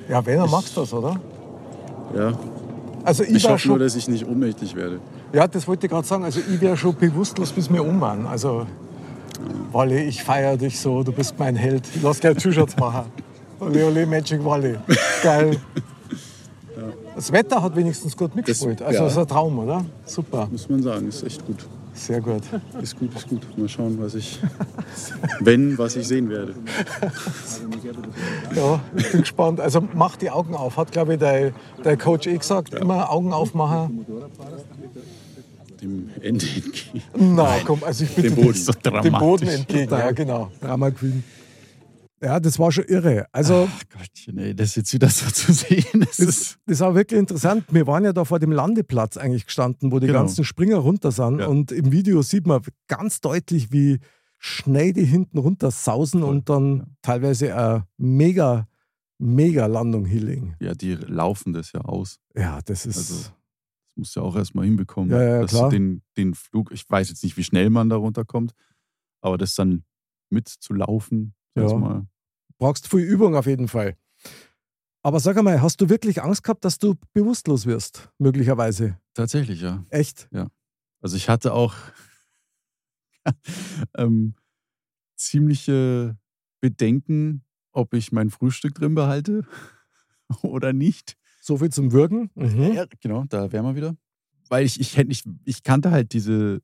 [0.08, 1.20] Ja, wenn, dann machst du das, oder?
[2.16, 2.32] Ja,
[3.04, 5.00] Also ich, ich hoffe nur, dass ich nicht ohnmächtig werde.
[5.32, 6.24] ja, das wollte ich gerade sagen.
[6.24, 8.26] Also ich wäre schon bewusstlos, bis wir um waren.
[8.26, 8.66] Also,
[9.72, 11.82] Wally, ich feiere dich so, du bist mein Held.
[11.94, 13.06] Ich lass gleich T-Shirts machen.
[13.60, 14.76] Ole, ole, Magic Wally.
[15.22, 15.58] Geil.
[17.14, 18.82] Das Wetter hat wenigstens gut mitgespielt.
[18.82, 19.04] Also ja.
[19.04, 19.84] das ist ein Traum, oder?
[20.04, 21.08] Super, Muss man sagen.
[21.08, 21.66] Ist echt gut.
[21.96, 22.42] Sehr gut.
[22.80, 23.58] Ist gut, ist gut.
[23.58, 24.38] Mal schauen, was ich,
[25.40, 26.54] wenn, was ich sehen werde.
[28.54, 29.60] Ja, ich bin gespannt.
[29.60, 31.52] Also mach die Augen auf, hat glaube ich der,
[31.84, 32.74] der Coach eh gesagt.
[32.74, 34.06] Immer Augen aufmachen.
[35.80, 37.02] Dem Ende entgegen.
[37.14, 38.54] Na komm, also ich bitte Dem Boden.
[38.54, 39.12] So dem.
[39.12, 39.90] Boden entgegen.
[39.90, 40.50] Ja, genau.
[40.60, 41.22] Drama Queen.
[42.22, 43.26] Ja, das war schon irre.
[43.32, 46.58] Also, Ach Gottchen, ey, das jetzt wieder so zu sehen, das das, ist.
[46.66, 47.64] das war wirklich interessant.
[47.70, 50.20] Wir waren ja da vor dem Landeplatz eigentlich gestanden, wo die Genau.
[50.20, 51.40] ganzen Springer runter sind.
[51.40, 51.46] Ja.
[51.46, 53.98] Und im Video sieht man ganz deutlich, wie
[54.38, 58.66] schnell die hinten runter sausen und dann teilweise eine mega,
[59.18, 60.56] mega Landung hinlegen.
[60.60, 62.18] Ja, die laufen das ja aus.
[62.34, 62.96] Ja, das ist.
[62.96, 63.32] Also, Das
[63.96, 65.10] musst du ja auch erstmal hinbekommen.
[65.10, 65.68] Ja, ja, dass klar.
[65.70, 68.52] Du den, den Flug, ich weiß jetzt nicht, wie schnell man da runterkommt,
[69.20, 69.84] aber das dann
[70.30, 72.06] mitzulaufen, Ja.
[72.58, 73.96] brauchst viel Übung auf jeden Fall.
[75.02, 78.10] Aber sag einmal, hast du wirklich Angst gehabt, dass du bewusstlos wirst?
[78.18, 78.98] Möglicherweise.
[79.14, 79.84] Tatsächlich, ja.
[79.90, 80.28] Echt?
[81.00, 81.74] Also ich hatte auch
[83.96, 84.34] ähm,
[85.16, 86.18] ziemliche
[86.60, 89.46] Bedenken, ob ich mein Frühstück drin behalte
[90.42, 91.16] oder nicht.
[91.40, 92.30] So viel zum Würgen?
[92.34, 92.72] Mhm.
[92.72, 93.96] Ja, genau, da wären wir wieder.
[94.48, 96.60] Weil ich, ich, ich, ich kannte halt diese,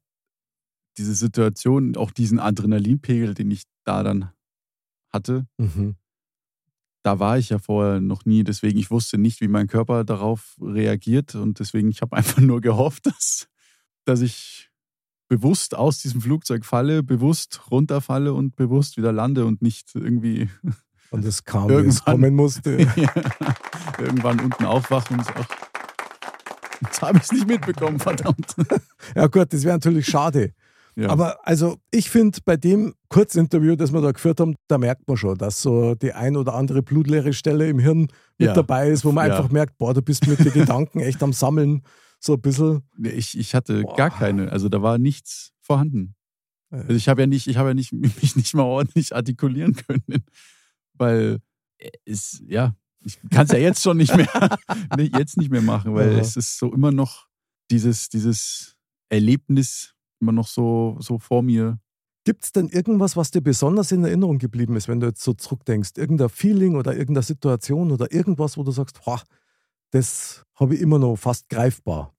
[0.99, 4.33] diese Situation, auch diesen Adrenalinpegel, den ich da dann
[5.12, 5.46] hatte.
[5.59, 5.96] Mhm.
[7.03, 10.57] Da war ich ja vorher noch nie, deswegen ich wusste nicht, wie mein Körper darauf
[10.61, 13.48] reagiert und deswegen ich habe einfach nur gehofft, dass,
[14.05, 14.70] dass ich
[15.29, 20.48] bewusst aus diesem Flugzeug falle, bewusst runterfalle und bewusst wieder lande und nicht irgendwie
[21.11, 22.05] Und es kam, wie es Irgendwann.
[22.05, 22.70] kommen musste.
[23.98, 25.48] irgendwann unten aufwache und ach,
[26.81, 28.55] jetzt habe ich es nicht mitbekommen, verdammt.
[29.14, 30.55] Ja gut, das wäre natürlich schade.
[30.95, 31.09] Ja.
[31.09, 35.17] Aber also ich finde, bei dem Kurzinterview, das wir da geführt haben, da merkt man
[35.17, 38.53] schon, dass so die ein oder andere blutleere Stelle im Hirn mit Ja.
[38.53, 39.37] dabei ist, wo man Ja.
[39.37, 41.83] einfach merkt, boah, du bist mit den Gedanken echt am Sammeln,
[42.21, 42.83] so ein bisschen.
[43.03, 43.97] Ich, ich hatte Boah.
[43.97, 46.15] gar keine, also da war nichts vorhanden.
[46.71, 50.25] Also ich habe ja nicht, ich habe ja nicht, mich nicht mal ordentlich artikulieren können,
[50.95, 51.39] weil
[52.05, 52.75] es, ja,
[53.05, 54.29] ich kann es ja jetzt schon nicht mehr,
[55.19, 57.27] jetzt nicht mehr machen, weil es ist so immer noch
[57.71, 58.77] dieses, dieses
[59.09, 61.79] Erlebnis immer noch so, so vor mir.
[62.25, 65.35] Gibt es denn irgendwas, was dir besonders in Erinnerung geblieben ist, wenn du jetzt so
[65.35, 65.91] zurückdenkst?
[65.97, 69.21] Irgendein Feeling oder irgendeine Situation oder irgendwas, wo du sagst, boah,
[69.91, 72.15] das habe ich immer noch fast greifbar.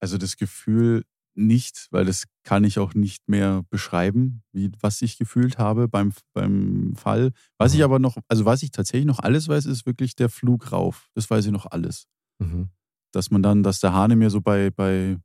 [0.00, 5.16] Also das Gefühl nicht, weil das kann ich auch nicht mehr beschreiben, wie, was ich
[5.16, 7.32] gefühlt habe beim, beim Fall.
[7.58, 10.72] Was ich aber noch, also was ich tatsächlich noch alles weiß, ist wirklich der Flug
[10.72, 11.10] rauf.
[11.14, 12.06] Das weiß ich noch alles.
[12.38, 12.68] Mhm.
[13.12, 15.18] Dass man dann, dass der Hane mir so bei, bei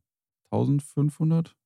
[0.52, 1.57] 1500,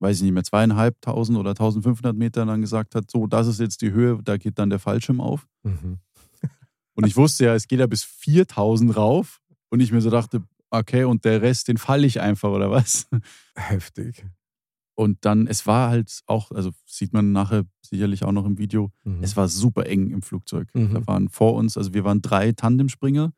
[0.00, 3.80] weiß ich nicht mehr, zweieinhalbtausend oder 1500 Metern dann gesagt hat, so, das ist jetzt
[3.82, 5.46] die Höhe, da geht dann der Fallschirm auf.
[5.62, 5.98] Mhm.
[6.94, 9.40] Und ich wusste ja, es geht ja bis 4000 rauf.
[9.68, 13.08] Und ich mir so dachte, okay, und der Rest, den falle ich einfach, oder was?
[13.54, 14.24] Heftig.
[14.94, 18.90] Und dann, es war halt auch, also sieht man nachher sicherlich auch noch im Video,
[19.04, 19.22] Mhm.
[19.22, 20.68] es war super eng im Flugzeug.
[20.74, 20.94] Mhm.
[20.94, 23.32] Da waren vor uns, also wir waren drei Tandemspringer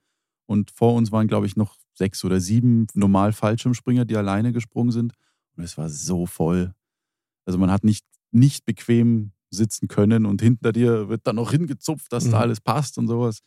[0.46, 4.92] und vor uns waren, glaube ich, noch sechs oder sieben normal Fallschirmspringer, die alleine gesprungen
[4.92, 5.14] sind.
[5.58, 6.72] Es war so voll.
[7.46, 12.12] Also man hat nicht, nicht bequem sitzen können und hinter dir wird dann noch hingezupft,
[12.12, 12.42] dass da Mhm.
[12.42, 13.40] alles passt und sowas.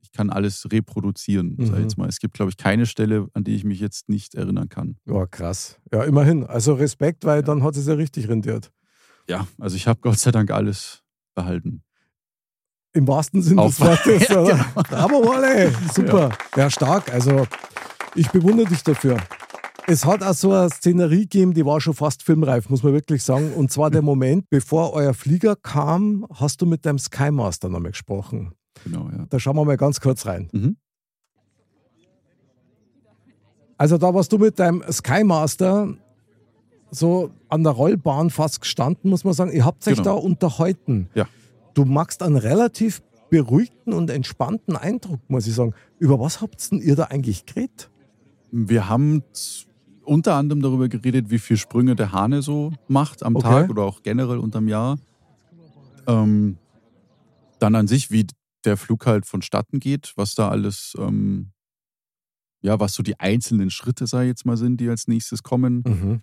[0.00, 1.82] Ich kann alles reproduzieren, sag ich Mhm.
[1.82, 2.08] jetzt mal.
[2.08, 4.96] Es gibt, glaube ich, keine Stelle, an die ich mich jetzt nicht erinnern kann.
[5.06, 5.78] Ja, krass.
[5.92, 6.44] Ja, immerhin.
[6.44, 8.72] Also Respekt, weil dann hat es ja richtig rendiert.
[9.28, 11.02] Ja, also ich habe Gott sei Dank alles
[11.34, 11.82] behalten.
[12.94, 14.28] Im wahrsten Sinne des Wortes.
[14.28, 14.64] Ja, genau.
[14.74, 15.72] Bravo, Wolle.
[15.94, 16.36] Super.
[16.56, 16.68] Ja.
[16.70, 17.12] stark.
[17.12, 17.46] Also,
[18.14, 19.16] ich bewundere dich dafür.
[19.86, 23.22] Es hat auch so eine Szenerie gegeben, die war schon fast filmreif, muss man wirklich
[23.24, 23.52] sagen.
[23.54, 28.52] Und zwar der Moment, bevor euer Flieger kam, hast du mit deinem Skymaster nochmal gesprochen.
[28.84, 29.26] Genau, ja.
[29.28, 30.48] Da schauen wir mal ganz kurz rein.
[30.52, 30.76] Mhm.
[33.76, 35.94] Also da warst du mit deinem Skymaster
[36.90, 39.50] so an der Rollbahn fast gestanden, muss man sagen.
[39.50, 40.04] Ihr habt euch Genau.
[40.04, 41.08] da unterhalten.
[41.14, 41.26] Ja.
[41.74, 45.74] Du machst einen relativ beruhigten und entspannten Eindruck, muss ich sagen.
[45.98, 47.90] Über was habt denn ihr da eigentlich geredet?
[48.52, 49.22] Wir haben
[50.04, 53.48] unter anderem darüber geredet, wie viele Sprünge der Hane so macht am Okay.
[53.48, 54.98] Tag oder auch generell unterm Jahr.
[56.06, 56.58] Ähm,
[57.58, 58.26] dann an sich, wie
[58.64, 61.52] der Flug halt vonstatten geht, was da alles, ähm,
[62.60, 65.82] ja, was so die einzelnen Schritte, sei jetzt mal sind, die als nächstes kommen.
[65.86, 66.22] Mhm.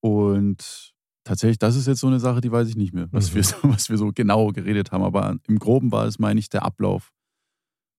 [0.00, 0.92] Und
[1.24, 3.34] tatsächlich, das ist jetzt so eine Sache, die weiß ich nicht mehr, was, Mhm.
[3.36, 5.02] wir, so- was wir so genau geredet haben.
[5.02, 7.12] Aber im Groben war es, meine ich, der Ablauf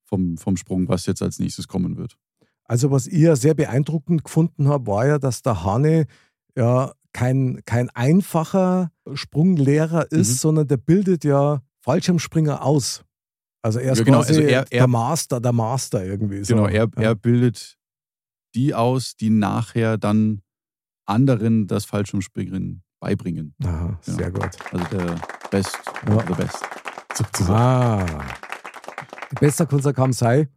[0.07, 2.17] vom, vom Sprung, was jetzt als nächstes kommen wird.
[2.67, 6.07] Also was ich ja sehr beeindruckend gefunden habe, war ja, dass der Hane
[6.55, 10.35] ja kein, kein einfacher Sprunglehrer ist, Mhm.
[10.35, 13.03] sondern der bildet ja Fallschirmspringer aus.
[13.61, 16.43] Also er ist Ja, genau, quasi also er- er- der Master, der Master irgendwie.
[16.43, 16.55] So.
[16.55, 17.01] Genau, er, ja.
[17.01, 17.77] er bildet
[18.55, 20.41] die aus, die nachher dann
[21.07, 23.53] anderen das Fallschirmspringen beibringen.
[23.63, 24.13] Aha, Ja.
[24.13, 24.49] sehr gut.
[24.71, 25.15] Also der
[25.51, 26.25] Best Ja.
[26.27, 26.59] the Best.
[27.13, 28.09] Sozusagen.
[28.11, 28.25] Ah.
[29.39, 30.47] Besser kann es kaum sein.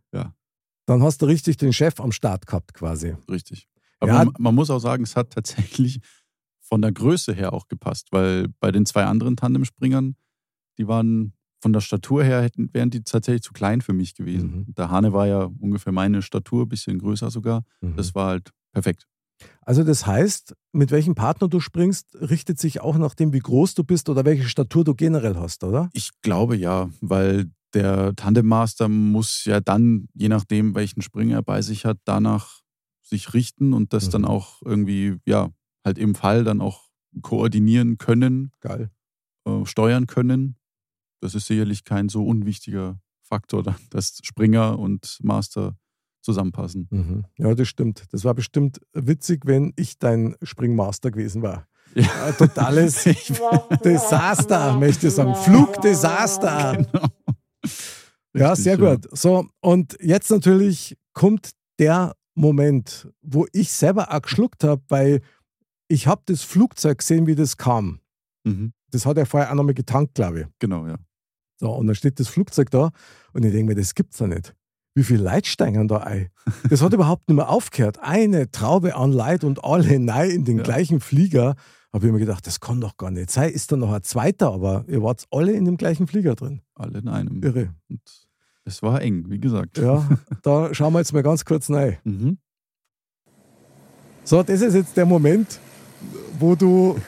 [0.89, 3.15] Dann hast du richtig den Chef am Start gehabt quasi.
[3.31, 3.69] Richtig.
[4.01, 4.25] Aber Ja.
[4.25, 6.01] man, man muss auch sagen, es hat tatsächlich
[6.61, 10.17] von der Größe her auch gepasst, weil bei den zwei anderen Tandemspringern,
[10.79, 14.65] die waren von der Statur her, hätten, wären die tatsächlich zu klein für mich gewesen.
[14.67, 14.75] Mhm.
[14.77, 17.65] Der Hane war ja ungefähr meine Statur, bisschen größer sogar.
[17.83, 17.97] Mhm.
[17.97, 19.07] Das war halt perfekt.
[19.61, 23.75] Also das heißt, mit welchem Partner du springst, richtet sich auch nach dem, wie groß
[23.75, 25.91] du bist oder welche Statur du generell hast, oder?
[25.93, 31.63] Ich glaube ja, weil der Tandemmaster muss ja dann, je nachdem, welchen Springer er bei
[31.63, 32.61] sich hat, danach
[33.03, 34.11] sich richten und das Mhm.
[34.13, 35.51] dann auch irgendwie, ja,
[35.85, 36.89] halt im Fall dann auch
[37.23, 38.91] koordinieren können, Geil.
[39.47, 40.57] äh, steuern können.
[41.21, 45.77] Das ist sicherlich kein so unwichtiger Faktor, dann, dass Springer und Master
[46.21, 46.89] zusammenpassen.
[46.91, 47.25] Mhm.
[47.39, 48.05] Ja, das stimmt.
[48.13, 51.67] Das war bestimmt witzig, wenn ich dein Springmaster gewesen war.
[51.95, 52.33] Ja.
[52.33, 53.05] Totales
[53.85, 55.35] Desaster, möchte ich sagen.
[55.35, 56.77] Flugdesaster.
[56.93, 57.07] Genau.
[58.35, 58.95] Ja, sehr ja.
[58.95, 59.09] gut.
[59.17, 65.21] So, und jetzt natürlich kommt der Moment, wo ich selber auch geschluckt habe, weil
[65.89, 68.01] ich habe das Flugzeug gesehen, wie das kam.
[68.45, 68.73] Mhm.
[68.91, 70.47] Das hat er vorher auch nochmal getankt, glaube ich.
[70.59, 70.97] Genau, ja.
[71.61, 72.91] So, und dann steht das Flugzeug da
[73.33, 74.55] und ich denke mir, das gibt's ja nicht.
[74.95, 76.29] Wie viele Leute steigen da ein?
[76.71, 77.99] Das hat überhaupt nicht mehr aufgehört.
[78.01, 80.65] Eine Traube an Leid und alle hinein in den Ja.
[80.65, 81.55] gleichen Flieger.
[81.93, 83.51] Habe ich mir gedacht, das kann doch gar nicht sein.
[83.51, 86.61] Ist da noch ein zweiter, aber ihr wart alle in dem gleichen Flieger drin.
[86.75, 87.43] Alle in einem.
[87.43, 87.75] Irre.
[87.89, 88.01] Und
[88.65, 89.79] es war eng, wie gesagt.
[89.79, 90.07] Ja,
[90.43, 91.97] da schauen wir jetzt mal ganz kurz rein.
[92.05, 92.39] Mhm.
[94.25, 95.59] So, das ist jetzt der Moment,
[96.39, 96.99] wo du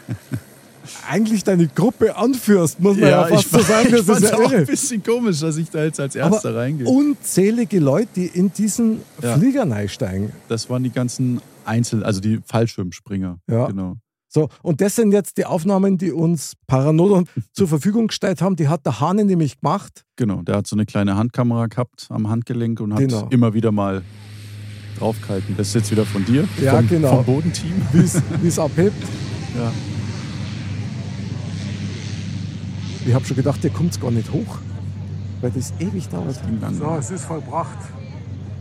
[1.08, 3.90] eigentlich deine Gruppe anführst, muss man ja, fast so sagen.
[3.90, 4.60] Das ist fand's ja auch irre.
[4.60, 6.88] ein bisschen komisch, dass ich da jetzt als Erster reingehe.
[6.88, 9.36] Unzählige Leute, die in diesen Ja.
[9.36, 10.32] Flieger einsteigen.
[10.48, 13.38] Das waren die ganzen Einzel-, also die Fallschirmspringer.
[13.46, 13.66] Ja.
[13.66, 13.96] Genau.
[14.32, 18.54] So, und das sind jetzt die Aufnahmen, die uns Paranodon zur Verfügung gestellt haben.
[18.54, 20.04] Die hat der Hane nämlich gemacht.
[20.14, 20.42] Genau.
[20.42, 23.26] Der hat so eine kleine Handkamera gehabt am Handgelenk und hat Genau.
[23.30, 24.02] immer wieder mal
[25.00, 25.56] draufgehalten.
[25.56, 27.16] Das ist jetzt wieder von dir, Ja, vom, genau.
[27.16, 27.72] vom Bodenteam.
[27.92, 29.02] wie es abhebt.
[29.56, 29.72] Ja.
[33.06, 34.58] Ich habe schon gedacht, der kommt gar nicht hoch,
[35.40, 36.40] weil das ewig dauert.
[36.46, 36.74] Ging lang.
[36.74, 37.78] So, es ist vollbracht.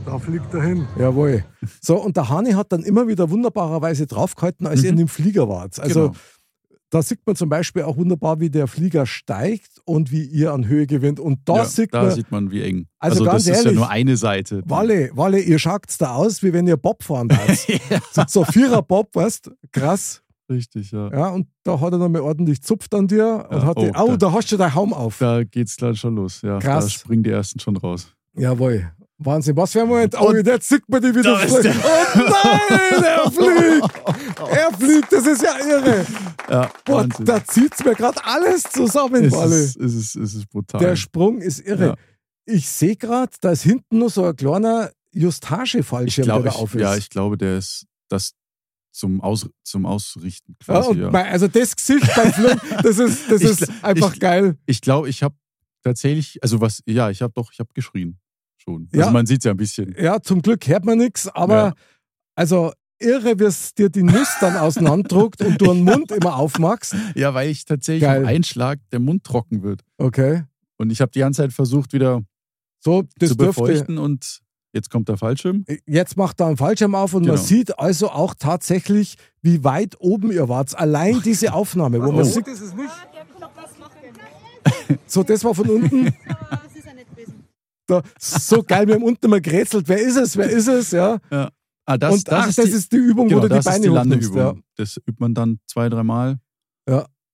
[0.05, 0.87] Da fliegt er hin.
[0.97, 1.43] Jawohl.
[1.81, 5.47] So, und der Hani hat dann immer wieder wunderbarerweise draufgehalten, als ihr in dem Flieger
[5.47, 5.79] wart.
[5.79, 6.19] Also Genau.
[6.89, 10.67] da sieht man zum Beispiel auch wunderbar, wie der Flieger steigt und wie ihr an
[10.67, 11.19] Höhe gewinnt.
[11.19, 12.87] Und da ja, sieht da man, sieht man, wie eng.
[12.97, 14.63] Also Also, ganz das ist ja ehrlich, nur eine Seite.
[14.65, 17.81] Walle, Walle, ihr schaut da aus, wie wenn ihr Bob fahren würdet.
[18.11, 20.23] so, so Vierer-Bob, weißt krass.
[20.49, 21.11] Richtig, ja.
[21.11, 24.01] Ja, und da hat er nochmal ordentlich zupft an dir und Ja, hat die, oh,
[24.01, 25.19] oh, da- da hast du deinen Haum auf.
[25.19, 26.41] Da geht's dann schon los.
[26.41, 26.85] Ja, Krass.
[26.85, 28.07] Da springen die ersten schon raus.
[28.35, 28.91] Jawohl.
[29.21, 30.15] Wahnsinn, was für ein Moment.
[30.19, 32.19] Oh, Und jetzt sieht man die wieder der- Oh
[32.69, 34.49] nein, er fliegt.
[34.49, 36.05] Er fliegt, das ist ja irre.
[36.49, 37.25] Ja, Boah, Wahnsinn.
[37.25, 40.79] da zieht's mir gerade alles zusammen, es, ist, es, ist, es ist brutal.
[40.79, 41.85] Der Sprung ist irre.
[41.87, 41.95] Ja.
[42.45, 46.81] Ich sehe gerade, da ist hinten nur so ein kleiner Justagefallschirm, der da auf ist.
[46.81, 48.33] ja, ich glaube, der ist das
[48.91, 50.99] zum, Aus, zum Ausrichten Ja, quasi.
[50.99, 54.57] Ja, mein, also das Gesicht beim Flug, das ist, das Ich ist einfach ich- geil.
[54.65, 55.35] Ich glaube, ich habe
[55.83, 58.17] tatsächlich, also was, ja, ich habe doch, ich habe geschrien
[58.61, 58.87] schon.
[58.93, 59.01] Ja.
[59.01, 59.95] Also man sieht ja ein bisschen.
[59.97, 61.73] Ja, zum Glück hört man nichts, aber Ja.
[62.35, 66.95] also irre, wie es dir die Nuss dann auseinanderdruckt und du den Mund immer aufmachst.
[67.15, 68.21] Ja, weil ich tatsächlich Geil.
[68.21, 69.81] im Einschlag der Mund trocken wird.
[69.97, 70.43] Okay.
[70.77, 72.21] Und ich habe die ganze Zeit versucht, wieder
[72.83, 73.61] So, das zu dürfte.
[73.61, 74.39] befeuchten und
[74.73, 75.65] jetzt kommt der Fallschirm.
[75.85, 77.45] Jetzt macht er einen Fallschirm auf und man Genau.
[77.47, 80.77] sieht also auch tatsächlich, wie weit oben ihr wart.
[80.77, 82.23] Allein diese Aufnahme, wo man Oh.
[82.23, 82.89] sieht, ist es nicht.
[85.07, 86.05] so das war von unten.
[86.49, 87.43] Das ist ja nicht gewesen.
[87.89, 91.17] Da, so geil, wir haben unten mal gerätselt, wer ist es, wer ist es, ja.
[91.31, 91.49] Ja.
[91.85, 93.55] Ah, das, und das, ach, ist, das die, ist die Übung, genau, wo du die
[93.55, 94.35] das Beine hochnimmst.
[94.35, 94.53] Ja.
[94.75, 96.37] Das übt man dann zwei, dreimal.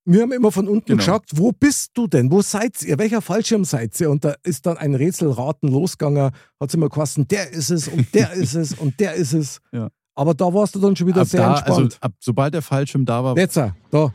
[0.07, 0.97] Wir haben immer von unten Genau.
[0.97, 2.29] geschaut, wo bist du denn?
[2.31, 2.97] Wo seid ihr?
[2.99, 4.09] Welcher Fallschirm seid ihr?
[4.11, 8.13] Und da ist dann ein Rätselraten losgegangen, hat es immer geheißen, der ist es und
[8.13, 9.59] der ist es und der ist es.
[9.73, 9.89] Ja.
[10.17, 11.79] Aber da warst du dann schon wieder Ab sehr da, entspannt.
[11.79, 14.13] also ab, sobald der Fallschirm da war, Jetzt, da, da,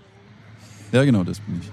[0.92, 1.70] ja genau, das bin ich.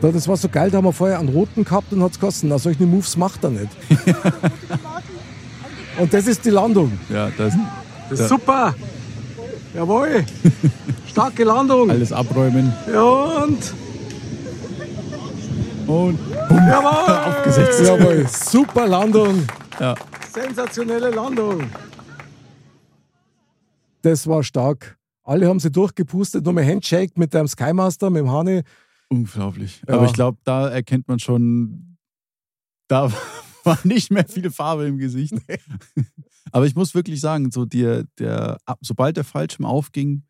[0.00, 2.48] Das war so geil, da haben wir vorher einen roten gehabt und hat es gekostet.
[2.48, 3.68] Na, solche Moves macht er nicht.
[5.98, 6.92] und das ist die Landung.
[7.08, 7.54] Ja, das
[8.08, 8.24] Das Ja.
[8.24, 8.74] ist super.
[9.74, 10.24] Jawohl.
[11.08, 11.90] Starke Landung.
[11.90, 13.74] alles abräumen Ja, und
[15.86, 17.14] und jawohl.
[17.36, 17.80] Aufgesetzt.
[17.84, 18.26] Jawohl.
[18.28, 19.44] Super Landung.
[19.78, 19.94] ja.
[20.32, 21.64] Sensationelle Landung.
[24.02, 24.96] Das war stark.
[25.24, 28.62] Alle haben sie durchgepustet, nochmal Handshake mit dem Skymaster, mit dem Hani.
[29.10, 29.82] Unglaublich.
[29.88, 29.94] Ja.
[29.94, 31.96] Aber ich glaube, da erkennt man schon,
[32.88, 33.12] da
[33.64, 35.34] war nicht mehr viele Farbe im Gesicht.
[36.52, 40.24] Aber ich muss wirklich sagen, so der, der, sobald der Fallschirm aufging,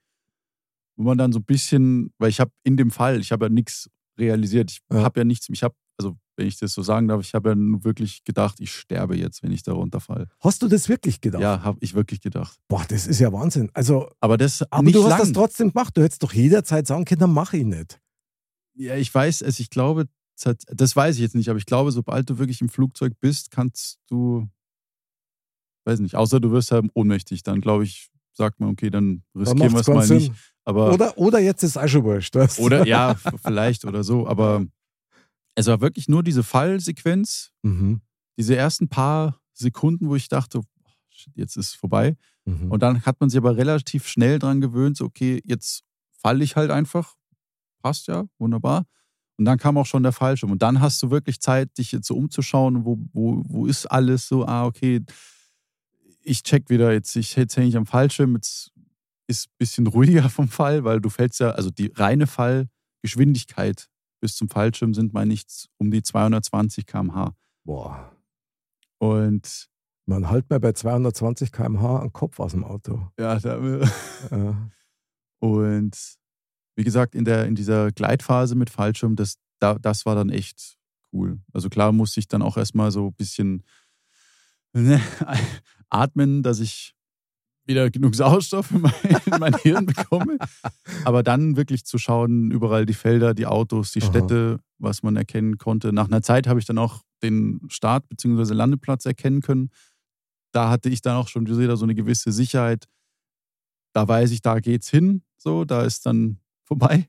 [0.96, 3.48] wo man dann so ein bisschen, weil ich habe in dem Fall, ich habe ja
[3.50, 3.88] nichts
[4.18, 5.02] realisiert, ich Ja.
[5.02, 7.54] habe ja nichts, ich habe, also wenn ich das so sagen darf, ich habe ja
[7.54, 10.28] nur wirklich gedacht, ich sterbe jetzt, wenn ich da runterfalle.
[10.40, 11.42] Hast du das wirklich gedacht?
[11.42, 12.58] Ja, habe ich wirklich gedacht.
[12.68, 13.70] Boah, das ist ja Wahnsinn.
[13.72, 15.18] Also, Aber das aber du hast lang.
[15.20, 15.96] das trotzdem gemacht.
[15.96, 18.00] Du hättest doch jederzeit sagen können, dann mach ich nicht.
[18.80, 20.06] Ja, ich weiß es, ich glaube,
[20.42, 23.98] das weiß ich jetzt nicht, aber ich glaube, sobald du wirklich im Flugzeug bist, kannst
[24.08, 24.48] du,
[25.84, 29.72] weiß nicht, außer du wirst halt ohnmächtig, dann glaube ich, sagt man, okay, dann riskieren
[29.72, 30.26] wir es mal keinen nicht.
[30.26, 30.34] Sinn.
[30.64, 32.34] Aber, oder, Oder, oder jetzt ist schon wurscht.
[32.34, 32.48] du?
[32.86, 34.64] ja, vielleicht oder so, aber
[35.56, 38.00] es war wirklich nur diese Fallsequenz, Mhm.
[38.38, 40.64] diese ersten paar Sekunden, wo ich dachte, oh,
[41.34, 42.16] jetzt ist es vorbei.
[42.46, 42.70] Mhm.
[42.70, 46.56] Und dann hat man sich aber relativ schnell dran gewöhnt, so, okay, jetzt falle ich
[46.56, 47.14] halt einfach.
[47.80, 48.84] Passt ja, wunderbar.
[49.36, 50.50] Und dann kam auch schon der Fallschirm.
[50.50, 54.28] Und dann hast du wirklich Zeit, dich jetzt so umzuschauen, wo, wo, wo ist alles
[54.28, 55.02] so, ah, okay,
[56.22, 58.70] ich check wieder jetzt, ich jetzt hänge ich am Fallschirm, jetzt
[59.26, 63.88] ist ein bisschen ruhiger vom Fall, weil du fällst ja, also die reine Fallgeschwindigkeit
[64.20, 65.44] bis zum Fallschirm sind, meine ich,
[65.78, 67.34] um die 220 km/h.
[67.64, 68.12] Boah.
[68.98, 69.68] Und
[70.04, 73.08] Man halt mal bei 220 km/h einen Kopf aus dem Auto.
[73.18, 73.58] ja, da,
[74.30, 74.52] Äh,
[75.38, 75.96] Und
[76.80, 80.78] wie gesagt, in, der, in dieser Gleitphase mit Fallschirm, das, da, das war dann echt
[81.12, 81.38] cool.
[81.52, 83.64] Also klar musste ich dann auch erstmal so ein bisschen
[84.72, 84.98] ne,
[85.90, 86.94] atmen, dass ich
[87.66, 88.94] wieder genug Sauerstoff in mein,
[89.26, 90.38] in mein Hirn bekomme.
[91.04, 94.08] Aber dann wirklich zu schauen, überall die Felder, die Autos, die Aha.
[94.08, 95.92] Städte, was man erkennen konnte.
[95.92, 98.54] Nach einer Zeit habe ich dann auch den Start bzw.
[98.54, 99.68] Landeplatz erkennen können.
[100.52, 102.86] Da hatte ich dann auch schon wieder so eine gewisse Sicherheit.
[103.92, 106.39] Da weiß ich, da geht's hin, so, da ist dann
[106.70, 107.08] vorbei.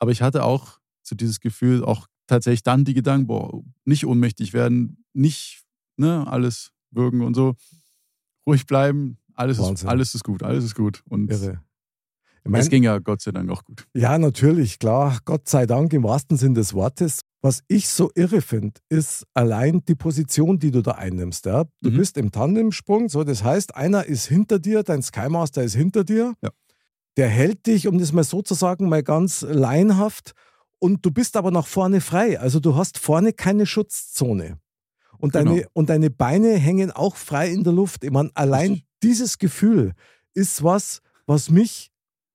[0.00, 4.52] Aber ich hatte auch so dieses Gefühl, auch tatsächlich dann die Gedanken, boah, nicht ohnmächtig
[4.52, 5.62] werden, nicht
[5.96, 7.54] ne, alles würgen und so.
[8.46, 11.02] Ruhig bleiben, alles ist, alles ist gut, alles ist gut.
[11.08, 11.62] Und irre.
[12.40, 13.86] Ich es mein, ging ja Gott sei Dank auch gut.
[13.94, 15.18] Ja, natürlich, klar.
[15.24, 17.20] Gott sei Dank im wahrsten Sinn des Wortes.
[17.42, 21.46] Was ich so irre finde, ist allein die Position, die du da einnimmst.
[21.46, 21.64] Ja?
[21.82, 21.96] Du Mhm.
[21.96, 26.34] bist im Tandemsprung, so das heißt, einer ist hinter dir, dein Skymaster ist hinter dir.
[26.42, 26.50] Ja.
[27.16, 30.32] Der hält dich, um das mal so zu sagen, mal ganz laienhaft.
[30.78, 32.38] Und du bist aber nach vorne frei.
[32.38, 34.58] Also du hast vorne keine Schutzzone.
[35.18, 35.68] Und deine, Genau.
[35.72, 38.04] und deine Beine hängen auch frei in der Luft.
[38.04, 39.92] Ich meine, allein dieses Gefühl
[40.34, 41.90] ist was, was mich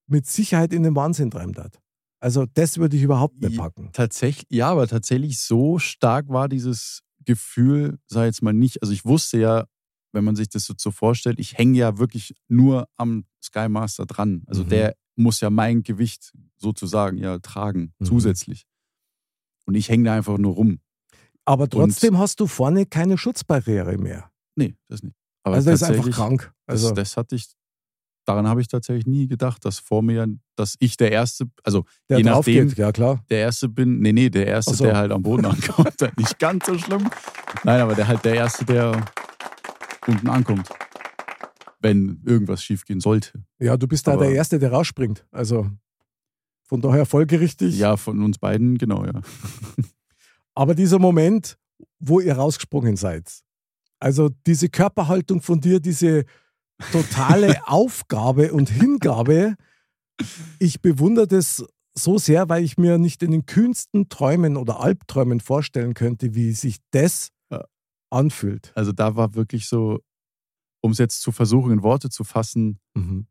[0.08, 1.80] mit Sicherheit in den Wahnsinn treibt hat.
[2.20, 3.90] Also das würde ich überhaupt nicht packen.
[3.94, 8.82] Tatsächlich, ja, aber tatsächlich so stark war dieses Gefühl, sei jetzt mal nicht.
[8.82, 9.66] Also ich wusste ja,
[10.14, 14.44] wenn man sich das so, so vorstellt, ich hänge ja wirklich nur am Skymaster dran.
[14.48, 14.70] Also Mhm.
[14.70, 18.06] der muss ja mein Gewicht sozusagen ja tragen, Mhm.
[18.06, 18.66] zusätzlich.
[19.66, 20.80] Und ich hänge da einfach nur rum.
[21.46, 24.32] Aber trotzdem hast du vorne keine Schutzbarriere mehr.
[24.56, 25.16] Nee, das nicht.
[25.44, 26.54] Aber also das ist einfach krank.
[26.68, 27.48] Also das, das hatte ich,
[28.26, 32.20] daran habe ich tatsächlich nie gedacht, dass vor mir, dass ich der Erste, also der
[32.20, 33.24] je nachdem, geht, ja klar.
[33.30, 34.84] der Erste bin, nee, nee, der Erste, so.
[34.84, 35.96] der halt am Boden ankommt.
[36.18, 37.10] Nicht ganz so schlimm.
[37.64, 39.04] Nein, aber der halt der Erste, der
[40.08, 40.70] unten ankommt.
[41.80, 43.44] Wenn irgendwas schiefgehen sollte.
[43.60, 45.26] Ja, du bist da Aber- der Erste, der rausspringt.
[45.32, 45.70] Also
[46.64, 47.78] von daher folgerichtig.
[47.78, 49.14] Ja, von uns beiden, genau, ja.
[50.54, 51.58] Aber dieser Moment,
[52.00, 53.42] wo ihr rausgesprungen seid,
[54.00, 56.26] also diese Körperhaltung von dir, diese
[56.92, 59.56] totale Aufgabe und Hingabe,
[60.60, 65.40] ich bewundere das so sehr, weil ich mir nicht in den kühnsten Träumen oder Albträumen
[65.40, 67.30] vorstellen könnte, wie sich das.
[68.12, 68.72] Anfühlt.
[68.76, 70.00] Also da war wirklich so,
[70.82, 73.28] um es jetzt zu versuchen, in Worte zu fassen, Mhm.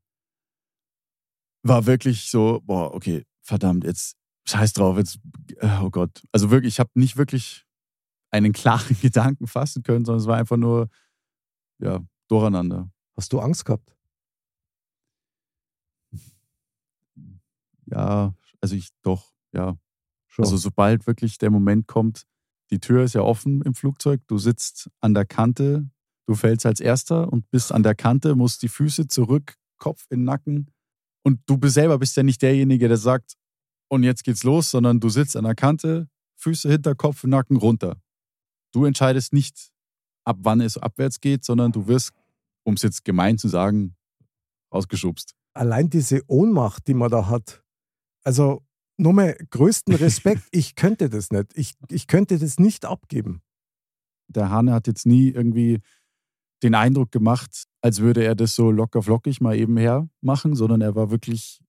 [1.63, 4.17] war wirklich so, boah, okay, verdammt, jetzt
[4.49, 5.19] scheiß drauf, jetzt,
[5.59, 6.23] äh, oh Gott.
[6.33, 7.67] Also wirklich, ich habe nicht wirklich
[8.31, 10.89] einen klaren Gedanken fassen können, sondern es war einfach nur,
[11.81, 12.91] ja, durcheinander.
[13.17, 13.95] Hast du Angst gehabt?
[17.87, 19.77] Ja, also ich doch, ja.
[20.29, 20.45] Schon.
[20.45, 22.25] Also sobald wirklich der Moment kommt,
[22.71, 25.89] die Tür ist ja offen im Flugzeug, du sitzt an der Kante,
[26.27, 30.21] du fällst als erster und bist an der Kante, musst die Füße zurück, Kopf in
[30.21, 30.71] den Nacken
[31.23, 33.35] und du bist selber bist ja nicht derjenige, der sagt,
[33.89, 38.01] und jetzt geht's los, sondern du sitzt an der Kante, Füße hinter Kopf, Nacken runter.
[38.73, 39.71] Du entscheidest nicht,
[40.25, 42.13] ab wann es abwärts geht, sondern du wirst,
[42.63, 43.97] um es jetzt gemein zu sagen,
[44.73, 45.35] rausgeschubst.
[45.55, 47.65] Allein diese Ohnmacht, die man da hat.
[48.23, 48.63] Also
[49.01, 51.47] nochmal größten Respekt, ich könnte das nicht.
[51.55, 53.43] Ich, ich könnte das nicht abgeben.
[54.29, 55.81] der Hane hat jetzt nie irgendwie
[56.63, 60.81] den Eindruck gemacht, als würde er das so locker flockig mal eben her machen, sondern
[60.83, 61.61] er war wirklich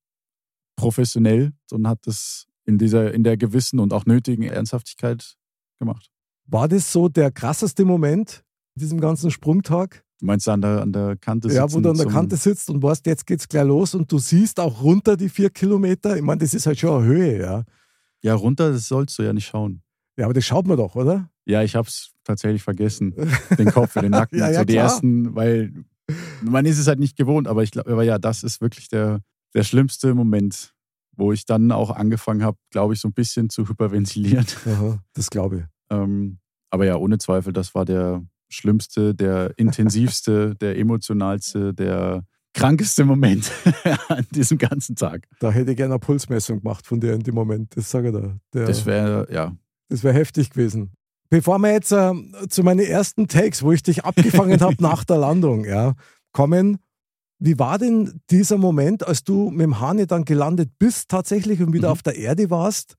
[0.75, 5.37] professionell und hat das in dieser, in der gewissen und auch nötigen Ernsthaftigkeit
[5.79, 6.11] gemacht.
[6.45, 8.43] War das so der krasseste Moment
[8.75, 10.03] in diesem ganzen Sprungtag?
[10.21, 11.57] Du meinst an der, an der Kante sitzen?
[11.57, 14.19] Ja, wo du an der Kante sitzt und weißt, jetzt geht's gleich los und du
[14.19, 16.15] siehst auch runter die vier Kilometer.
[16.15, 17.63] Ich meine, das ist halt schon eine Höhe, ja.
[18.21, 19.81] Ja, runter, das sollst du ja nicht schauen.
[20.17, 21.27] Ja, aber das schaut man doch, oder?
[21.45, 23.15] Ja, ich hab's tatsächlich vergessen.
[23.57, 24.37] Den Kopf den Nacken.
[24.37, 24.85] Ja, ja, so die klar.
[24.85, 25.73] ersten, weil
[26.41, 29.21] man ist es halt nicht gewohnt, aber ich glaube, aber ja, das ist wirklich der,
[29.55, 30.75] der schlimmste Moment,
[31.17, 34.45] wo ich dann auch angefangen habe, glaube ich, so ein bisschen zu hyperventilieren.
[34.67, 35.63] Aha, das glaube ich.
[35.89, 36.37] Ähm,
[36.69, 42.23] aber ja, ohne Zweifel, das war der schlimmste, der intensivste, der emotionalste, der
[42.53, 43.51] krankeste Moment
[44.09, 45.27] an diesem ganzen Tag.
[45.39, 47.75] Da hätte ich gerne eine Pulsmessung gemacht von dir in dem Moment.
[47.77, 48.37] Das sage ich da.
[48.53, 49.55] Der, Das wäre, ja,
[49.89, 50.91] Das wäre heftig gewesen.
[51.29, 52.13] Bevor wir jetzt äh,
[52.49, 55.93] zu meinen ersten Takes, wo ich dich abgefangen habe nach der Landung, ja,
[56.33, 56.77] kommen,
[57.39, 61.71] wie war denn dieser Moment, als du mit dem Hane dann gelandet bist tatsächlich und
[61.73, 61.91] wieder Mhm.
[61.93, 62.95] auf der Erde warst?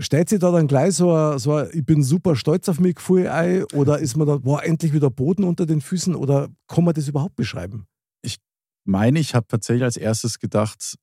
[0.00, 2.96] Stellt sich da dann gleich so ein, so ein ich bin super stolz auf mich
[2.96, 6.84] Gefühl ein oder ist man da, boah, endlich wieder Boden unter den Füßen oder kann
[6.84, 7.86] man das überhaupt beschreiben?
[8.84, 10.96] meine, ich habe tatsächlich als erstes gedacht,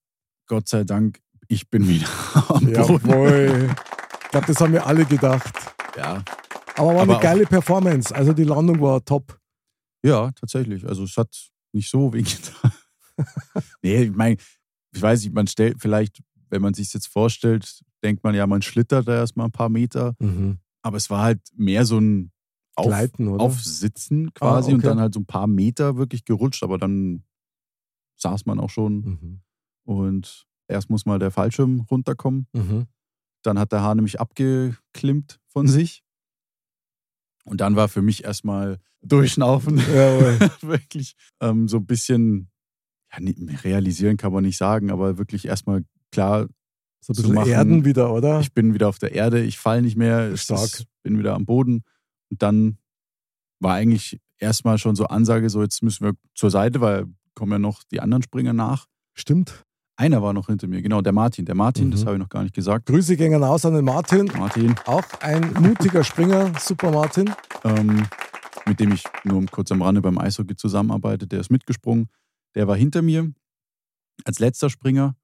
[0.48, 2.08] Gott sei Dank, ich bin wieder
[2.50, 2.74] am Boden.
[2.74, 3.76] Jawohl.
[4.24, 5.54] Ich glaube, das haben wir alle gedacht.
[5.95, 6.24] Ja.
[6.76, 8.14] Aber war Aber eine geile Performance.
[8.14, 9.39] Also die Landung war top.
[10.04, 10.86] ja, tatsächlich.
[10.86, 11.30] Also es hat
[11.72, 12.72] nicht so wehgetan.
[13.82, 14.38] nee, ich meine,
[14.93, 18.62] ich weiß nicht, man stellt vielleicht, wenn man sich jetzt vorstellt, denkt man ja, man
[18.62, 20.16] schlittert da erstmal ein paar Meter.
[20.82, 22.32] Aber es war halt mehr so ein
[22.76, 23.43] Auf, Gleiten, oder?
[23.43, 24.88] Aufsitzen quasi Ah, und okay.
[24.88, 27.24] dann halt so ein paar Meter wirklich gerutscht, aber dann
[28.16, 29.41] saß man auch schon Mhm.
[29.84, 32.47] und erst muss mal der Fallschirm runterkommen.
[32.53, 32.88] Mhm.
[33.43, 36.03] Dann hat der Haar nämlich abgeklimmt von sich.
[37.45, 39.78] Und dann war für mich erstmal durchschnaufen.
[40.62, 42.49] Wirklich ähm, so ein bisschen,
[43.12, 43.20] ja,
[43.64, 46.47] realisieren kann man nicht sagen, aber wirklich erstmal klar,
[47.00, 47.50] So ein zu bisschen machen.
[47.52, 48.39] Erden wieder, oder?
[48.41, 50.64] ich bin wieder auf der Erde, ich falle nicht mehr, Stark.
[50.64, 51.84] ist- bin wieder am Boden.
[52.30, 52.78] Und dann
[53.60, 57.60] war eigentlich erstmal schon so Ansage, so jetzt müssen wir zur Seite, weil kommen ja
[57.60, 58.88] noch die anderen Springer nach.
[59.14, 59.64] Stimmt.
[60.00, 61.45] Einer war noch hinter mir, genau, der Martin.
[61.45, 62.06] Der Martin, das Mhm.
[62.06, 62.86] habe ich noch gar nicht gesagt.
[62.88, 64.26] Grüße gehen aus an den Martin.
[64.38, 66.52] Martin, Auch ein mutiger Springer.
[66.60, 67.32] Super Martin.
[67.64, 68.06] ähm,
[68.68, 72.10] mit dem ich nur kurz am Rande beim Eishockey zusammenarbeite, der ist mitgesprungen.
[72.54, 73.32] Der war hinter mir
[74.26, 75.16] als letzter Springer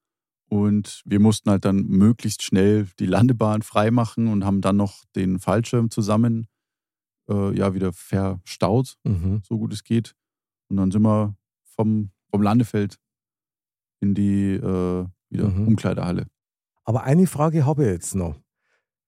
[0.50, 5.40] und wir mussten halt dann möglichst schnell die Landebahn freimachen und haben dann noch den
[5.40, 6.48] Fallschirm zusammen
[7.30, 9.42] äh, ja wieder verstaut, Mhm.
[9.48, 10.14] so gut es geht.
[10.70, 12.98] Und dann sind wir vom, vom Landefeld
[14.02, 15.68] in die äh, wieder Mhm.
[15.70, 16.28] Umkleidehalle.
[16.84, 18.36] Aber eine Frage habe ich jetzt noch.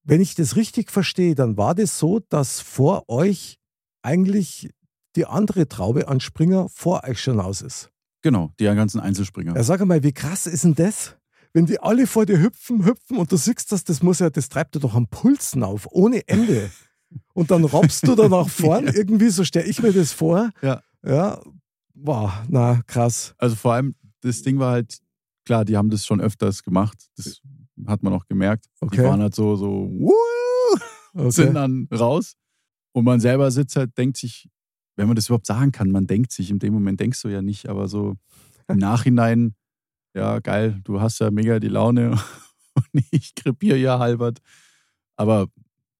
[0.04, 3.58] Wenn ich das richtig verstehe, dann war das so, dass vor euch
[4.02, 4.70] eigentlich
[5.16, 7.92] die andere Traube an Springer vor euch schon aus ist.
[8.22, 9.56] Genau, die ganzen Einzelspringer.
[9.56, 11.18] Ja, sag einmal, wie krass ist denn das?
[11.56, 14.50] Wenn die alle vor dir hüpfen, hüpfen und du siehst das, das muss ja, das
[14.50, 16.70] treibt dir doch am Pulsen auf, ohne Ende.
[17.34, 20.50] Und dann robbst du da nach vorn, irgendwie, so stelle ich mir das vor.
[20.62, 20.82] Ja.
[21.06, 21.42] Ja.
[21.94, 23.34] Wow, na, krass.
[23.38, 24.98] Also vor allem, das Ding war halt,
[25.46, 26.98] klar, die haben das schon öfters gemacht.
[27.16, 27.40] Das
[27.88, 28.66] hat man auch gemerkt.
[28.82, 28.98] Okay.
[28.98, 30.12] Die waren halt so, so, "Wuhu",
[31.14, 31.32] Okay.
[31.32, 32.34] sind dann raus.
[32.92, 34.50] Und man selber sitzt halt, denkt sich,
[34.98, 37.42] wenn man das überhaupt sagen kann, man denkt sich, in dem Moment denkst du ja
[37.42, 38.16] nicht, aber so
[38.68, 39.56] im Nachhinein,
[40.16, 42.12] ja, geil, du hast ja mega die Laune
[42.74, 44.40] und ich krepiere ja halbert.
[45.18, 45.48] Aber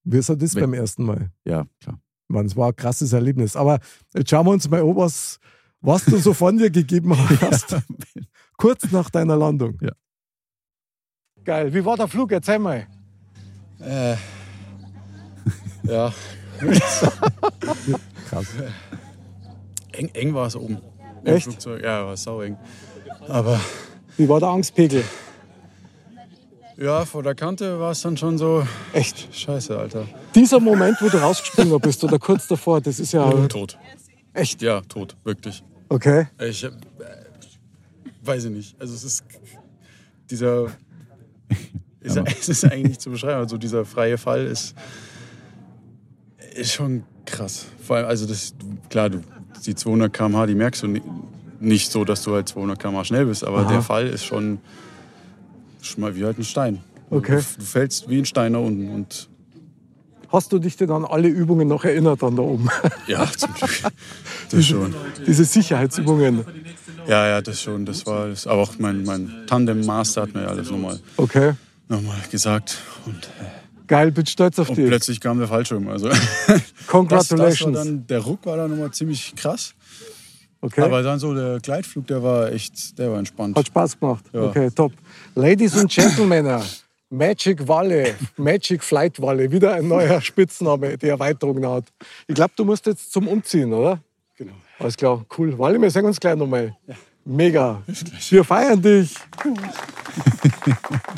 [0.04, 1.32] Wie ist das beim ersten Mal?
[1.46, 2.00] ja, klar.
[2.28, 3.56] Man, es war ein krasses Erlebnis.
[3.56, 3.80] Aber
[4.16, 5.40] jetzt schauen wir uns mal an, was,
[5.80, 7.76] was du so von dir gegeben hast,
[8.58, 9.78] kurz nach deiner Landung.
[9.82, 9.92] Ja.
[11.44, 11.72] Geil.
[11.72, 12.32] Wie war der Flug?
[12.32, 12.88] Erzähl mal.
[13.80, 14.16] Äh,
[15.84, 16.12] ja,
[18.30, 18.48] Krass.
[19.92, 20.78] Eng, eng war es oben.
[21.24, 21.44] Echt?
[21.44, 21.84] Flugzeug.
[21.84, 22.58] Ja, war sau eng.
[23.28, 23.60] Aber
[24.18, 25.04] Wie war der Angstpegel?
[26.78, 29.34] ja, vor der Kante war es dann schon so, Echt.
[29.34, 30.08] scheiße, Alter.
[30.34, 33.30] Dieser Moment, wo du rausgesprungen bist oder kurz davor, das ist ja.
[33.48, 33.78] Tot.
[34.34, 34.62] Echt?
[34.62, 35.64] Ja, tot, wirklich.
[35.90, 36.28] Okay.
[36.42, 36.72] Ich äh,
[38.24, 38.76] weiß ich nicht.
[38.82, 39.24] Also es ist
[40.30, 40.68] dieser.
[42.02, 43.40] Ist, es ist eigentlich nicht zu beschreiben.
[43.40, 44.76] Also dieser freie Fall ist,
[46.54, 47.66] ist schon krass.
[47.82, 48.54] Vor allem, also das,
[48.92, 49.22] klar, du,
[49.66, 51.02] die 200 km/h, die merkst du ni-
[51.60, 53.72] nicht so, dass du halt 200 km/h schnell bist, aber Aha.
[53.72, 54.60] der Fall ist schon,
[55.82, 56.80] schon mal wie halt ein Stein.
[57.10, 57.38] Okay.
[57.40, 59.30] Du, du fällst wie ein Stein da unten und
[60.32, 62.68] Hast du dich denn an alle Übungen noch erinnert dann da oben?
[63.08, 63.70] ja, zum Glück.
[64.52, 64.94] Das schon.
[65.26, 66.44] Diese Sicherheitsübungen.
[67.08, 67.86] Ja, ja, das schon.
[67.86, 68.46] Das war das.
[68.48, 71.54] Aber auch mein, mein Tandem-Master hat mir ja alles nochmal Okay.
[71.88, 72.78] noch mal gesagt.
[73.06, 73.30] Und,
[73.88, 74.88] Geil, bin stolz auf und dich.
[74.88, 75.88] plötzlich kam der Fallschirm.
[75.88, 77.78] Also das, das war Congratulations.
[77.78, 79.74] dann, der Ruck war dann nochmal ziemlich krass.
[80.66, 80.82] Okay.
[80.82, 83.58] Aber dann so der Gleitflug, der war echt, der war entspannt.
[83.58, 84.26] Hat Spaß gemacht.
[84.34, 84.44] Ja.
[84.44, 84.92] Okay, top.
[85.36, 86.62] Ladies and Gentlemen,
[87.10, 91.86] Magic Walle, Magic Flight Walle, wieder ein neuer Spitzname, die Erweiterung hat.
[92.28, 94.00] Ich glaube, du musst jetzt zum Umziehen, oder?
[94.38, 94.54] Genau.
[94.80, 95.58] Alles klar, cool.
[95.58, 96.76] Walle, wir sehen uns gleich nochmal.
[97.28, 97.82] Mega.
[98.30, 99.16] Wir feiern dich.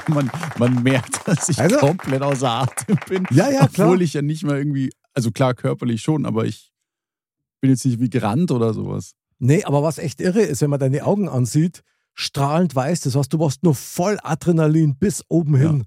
[0.07, 3.27] Man, man merkt, dass ich Also- komplett außer Atem bin.
[3.29, 3.87] Ja, ja, klar.
[3.89, 6.71] Obwohl ich ja nicht mal irgendwie, also klar, körperlich schon, aber ich
[7.61, 9.13] bin jetzt nicht wie gerannt oder sowas.
[9.39, 11.83] Nee, aber was echt irre ist, wenn man deine Augen ansieht,
[12.13, 15.85] strahlend weiß, das heißt, du warst nur voll Adrenalin bis oben hin.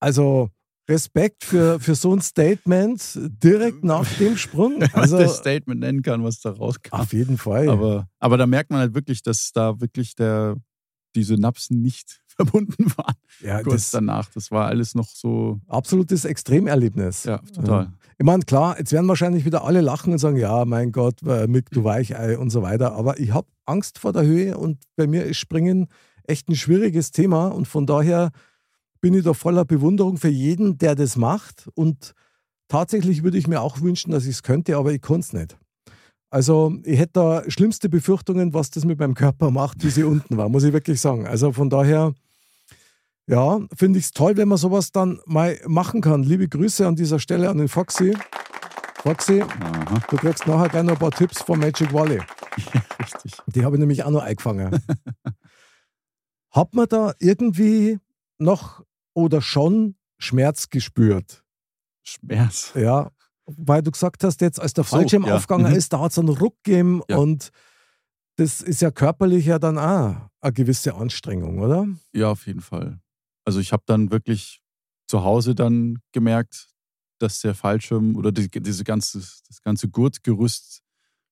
[0.00, 0.50] Also
[0.88, 4.82] Respekt für, für so ein Statement direkt nach dem Sprung.
[4.92, 6.94] Also das Statement nennen kann, was da rauskam.
[6.96, 7.68] auf jeden Fall.
[7.68, 10.56] Aber, aber da merkt man halt wirklich, dass da wirklich der,
[11.14, 13.14] die Synapsen nicht verbunden waren.
[13.40, 14.30] ja, Kurz das danach.
[14.32, 17.24] Das war alles noch so, absolutes Extremerlebnis.
[17.24, 17.92] ja, total.
[18.18, 21.46] Ich meine, klar, jetzt werden wahrscheinlich wieder alle lachen und sagen, ja, mein Gott, äh,
[21.46, 22.92] Mick, du Weichei und so weiter.
[22.92, 25.88] Aber ich habe Angst vor der Höhe und bei mir ist Springen
[26.24, 28.30] echt ein schwieriges Thema und von daher
[29.00, 31.70] bin ich da voller Bewunderung für jeden, der das macht.
[31.74, 32.14] Und
[32.68, 35.56] tatsächlich würde ich mir auch wünschen, dass ich es könnte, aber ich kann es nicht.
[36.30, 40.36] Also ich hätte da schlimmste Befürchtungen, was das mit meinem Körper macht, wie sie unten
[40.36, 41.26] war, muss ich wirklich sagen.
[41.26, 42.14] Also von daher,
[43.30, 46.22] ja, finde ich es toll, wenn man sowas dann mal machen kann.
[46.22, 48.16] Liebe Grüße an dieser Stelle an den Foxy.
[48.96, 52.20] Foxy, Aha, du kriegst nachher gerne noch ein paar Tipps von Magic Valley.
[52.98, 53.32] richtig.
[53.46, 54.82] Die habe ich nämlich auch noch eingefangen.
[56.50, 57.98] Hat man da irgendwie
[58.38, 61.44] noch oder schon Schmerz gespürt?
[62.02, 62.72] Schmerz.
[62.74, 63.10] Ja,
[63.46, 65.36] weil du gesagt hast, jetzt als der So, Fallschirm ja.
[65.36, 65.78] aufgegangen Mhm.
[65.78, 67.16] ist, da hat es einen Ruck gegeben Ja.
[67.18, 67.50] und
[68.36, 71.86] das ist ja körperlich ja dann auch eine gewisse Anstrengung, oder?
[72.12, 72.98] Ja, auf jeden Fall.
[73.50, 74.60] Also ich habe dann wirklich
[75.08, 76.68] zu Hause dann gemerkt,
[77.18, 80.82] dass der Fallschirm oder die, diese ganze, das ganze Gurtgerüst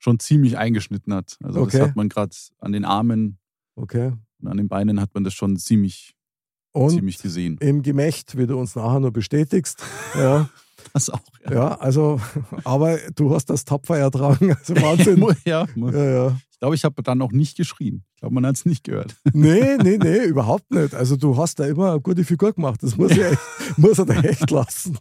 [0.01, 1.37] schon ziemlich eingeschnitten hat.
[1.45, 1.79] Also Okay.
[1.79, 3.39] das hat man gerade an den Armen
[3.77, 4.15] Okay.
[4.41, 6.17] und an den Beinen hat man das schon ziemlich,
[6.73, 7.57] Und ziemlich gesehen.
[7.61, 9.81] im Gemächt, wie du uns nachher noch bestätigst.
[10.17, 10.49] Ja,
[10.93, 11.21] Das auch.
[11.45, 11.53] Ja.
[11.53, 12.21] ja, also,
[12.65, 14.57] aber du hast das tapfer ertragen.
[14.57, 15.25] Also Wahnsinn.
[15.45, 16.41] ja, Ja, ja.
[16.59, 18.03] Ich glaube, ich habe dann auch nicht geschrien.
[18.17, 19.15] Ich glaube, man hat es nicht gehört.
[19.33, 20.93] Nee, nee, nee, überhaupt nicht.
[20.93, 22.83] Also du hast da immer eine gute Figur gemacht.
[22.83, 23.39] Das muss, ich echt,
[23.79, 24.99] muss er dir echt lassen.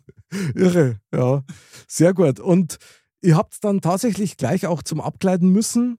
[0.53, 1.43] Irre, ja.
[1.87, 2.39] Sehr gut.
[2.39, 2.77] Und
[3.23, 5.97] ihr habt dann tatsächlich gleich auch zum Abkleiden müssen.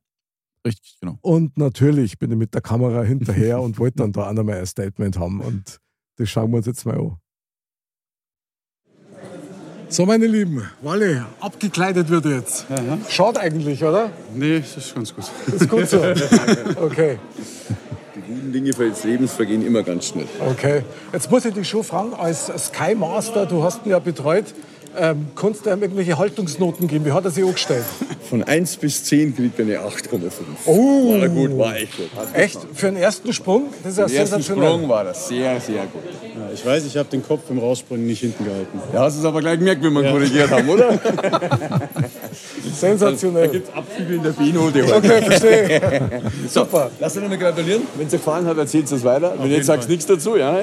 [0.64, 1.18] Richtig, genau.
[1.22, 4.66] Und natürlich bin ich mit der Kamera hinterher und wollte dann da auch nochmal ein
[4.66, 5.40] Statement haben.
[5.40, 5.80] Und
[6.18, 7.16] das schauen wir uns jetzt mal an.
[9.90, 12.66] So, meine Lieben, Walle, abgekleidet wird jetzt.
[13.08, 14.10] Schaut eigentlich, oder?
[14.34, 15.24] Nee, das ist ganz gut.
[15.46, 15.98] Ist gut so.
[16.80, 17.18] Okay.
[18.14, 20.26] Die guten Dinge des Lebens vergehen immer ganz schnell.
[20.50, 20.82] Okay.
[21.12, 24.44] Jetzt muss ich dich schon fragen, als Sky Master, du hast ihn ja betreut,
[24.96, 27.04] ähm, kannst du ihm irgendwelche Haltungsnoten geben?
[27.04, 27.84] Wie hat er sich angestellt?
[28.28, 30.20] Von 1 bis 10 kriegt er eine 8,5.
[30.66, 31.12] Oh.
[31.14, 32.10] War er gut, war echt gut.
[32.16, 32.58] Hat Echt?
[32.74, 33.66] Für den ersten Sprung?
[33.82, 34.68] Das ist ja Den ersten sensationell.
[34.68, 36.02] Sprung war das sehr, sehr gut.
[36.58, 38.80] Ja, ich weiß, ich habe den Kopf beim Rausspringen nicht hinten gehalten.
[38.92, 40.90] Da hast es aber gleich gemerkt, wenn wir ihn korrigiert haben, oder?
[42.28, 43.48] Da Sensationell.
[43.48, 44.94] gibt es Abzüge in der B-Note heute.
[44.96, 46.22] Okay, verstehe.
[46.48, 46.90] Super.
[47.00, 47.82] Lass dir nochmal gratulieren.
[47.96, 49.34] Wenn es dir gefallen hat, erzählst du es weiter.
[49.38, 50.60] Wenn du jetzt sagst nichts dazu, ja.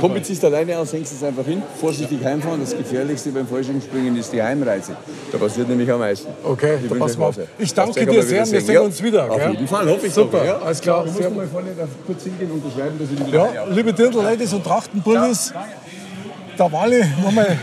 [0.00, 1.62] Komm, ziehst alleine aus, hängst es einfach hin.
[1.80, 2.60] Vorsichtig heimfahren.
[2.60, 4.96] Das Gefährlichste beim Fallschirmspringen ist die Heimreise.
[5.32, 6.28] Da passiert nämlich am meisten.
[6.44, 7.36] Okay, Ich da passen wir auf.
[7.58, 8.50] Ich danke dir sehr.
[8.50, 8.74] Wir sehen.
[8.74, 9.30] Ja, uns wieder.
[9.30, 10.12] Auf jeden Fall, hoffe ich.
[10.12, 10.58] Super, ja.
[10.58, 11.04] alles klar.
[11.04, 13.92] Du musst mal vorne da kurz hingehen und unterschreiben, dass ich die wieder Ja, liebe
[13.92, 15.52] Dirndl-Ladies und Trachtenbullis,
[16.58, 17.58] der Walle, nochmal,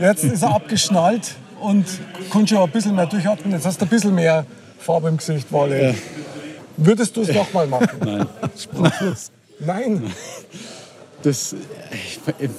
[0.00, 1.86] jetzt ist er abgeschnallt und
[2.30, 3.52] kann schon ein bisschen mehr durchatmen.
[3.52, 4.46] Jetzt hast du ein bisschen mehr
[4.78, 5.94] Farbe im Gesicht, Walle.
[6.76, 7.98] Würdest du es nochmal machen?
[8.72, 9.16] Nein.
[9.60, 10.14] Nein.
[11.22, 11.56] Das,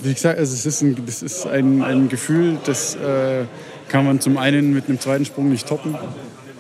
[0.04, 3.46] wie gesagt, also es ist ein, das ist ein, ein Gefühl, das äh,
[3.88, 5.96] kann man zum einen mit einem zweiten Sprung nicht toppen.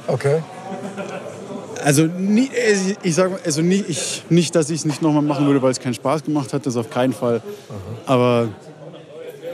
[0.07, 0.41] Okay.
[1.83, 2.49] Also nie,
[3.03, 5.79] ich sage also nie, ich, nicht, dass ich es nicht nochmal machen würde, weil es
[5.79, 7.41] keinen Spaß gemacht hat, das auf keinen Fall.
[8.05, 8.49] Aber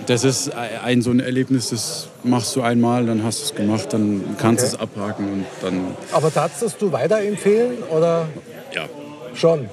[0.07, 3.93] das ist ein so ein Erlebnis, das machst du einmal, dann hast du es gemacht,
[3.93, 4.75] dann kannst du Okay.
[4.75, 8.27] es abhaken und dann Aber darfst du weiterempfehlen oder
[8.73, 8.87] ja,
[9.33, 9.69] schon?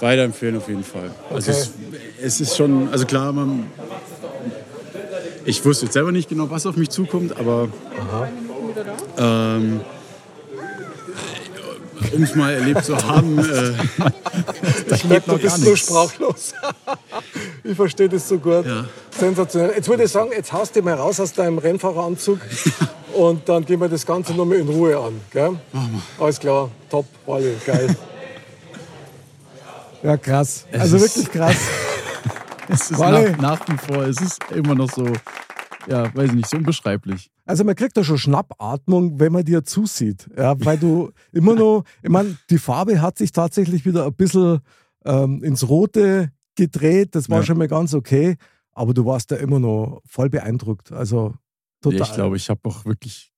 [0.00, 1.10] weiterempfehlen auf jeden Fall.
[1.30, 1.60] Also Okay.
[1.60, 1.70] es,
[2.22, 3.66] es ist schon, also klar, man,
[5.44, 7.68] ich wusste jetzt selber nicht genau, was auf mich zukommt, aber
[9.18, 9.80] ähm,
[12.12, 13.38] um es mal erlebt zu haben,
[14.90, 16.54] äh, Ich merke, du bist nur sprachlos.
[17.64, 18.66] ich verstehe das so gut.
[18.66, 18.84] Ja.
[19.10, 19.72] Sensationell.
[19.76, 22.38] Jetzt würde ich sagen, jetzt haust du mal raus aus deinem Rennfahreranzug
[23.14, 25.20] und dann gehen wir das Ganze nochmal in Ruhe an.
[25.32, 25.56] Gell?
[26.18, 27.96] Alles klar, top, Wally, geil.
[30.02, 30.66] Ja, krass.
[30.72, 31.56] Also wirklich krass.
[32.68, 35.06] es ist nach, nach wie vor, es ist immer noch so,
[35.88, 37.30] ja, weiß ich nicht, so unbeschreiblich.
[37.46, 40.28] Also man kriegt da schon Schnappatmung, wenn man dir zusieht.
[40.36, 44.60] Ja, weil du immer noch, ich meine, die Farbe hat sich tatsächlich wieder ein bisschen
[45.04, 47.14] ähm, ins Rote gedreht.
[47.14, 47.44] Das war Ja.
[47.46, 48.36] schon mal ganz okay.
[48.72, 50.92] Aber du warst ja immer noch voll beeindruckt.
[50.92, 51.34] Also
[51.80, 51.98] total.
[52.00, 53.32] Ja, ich glaube, ich habe auch wirklich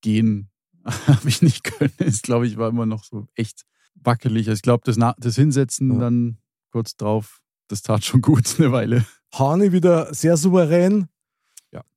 [0.00, 0.50] gehen,
[0.84, 1.92] habe ich nicht können.
[1.98, 3.62] Ich glaube, ich war immer noch so echt
[3.94, 4.48] wackelig.
[4.48, 5.98] Also ich glaube, das, das Hinsetzen Ja.
[5.98, 6.38] dann
[6.72, 9.04] kurz drauf, das tat schon gut eine Weile.
[9.34, 11.08] Hani wieder sehr souverän.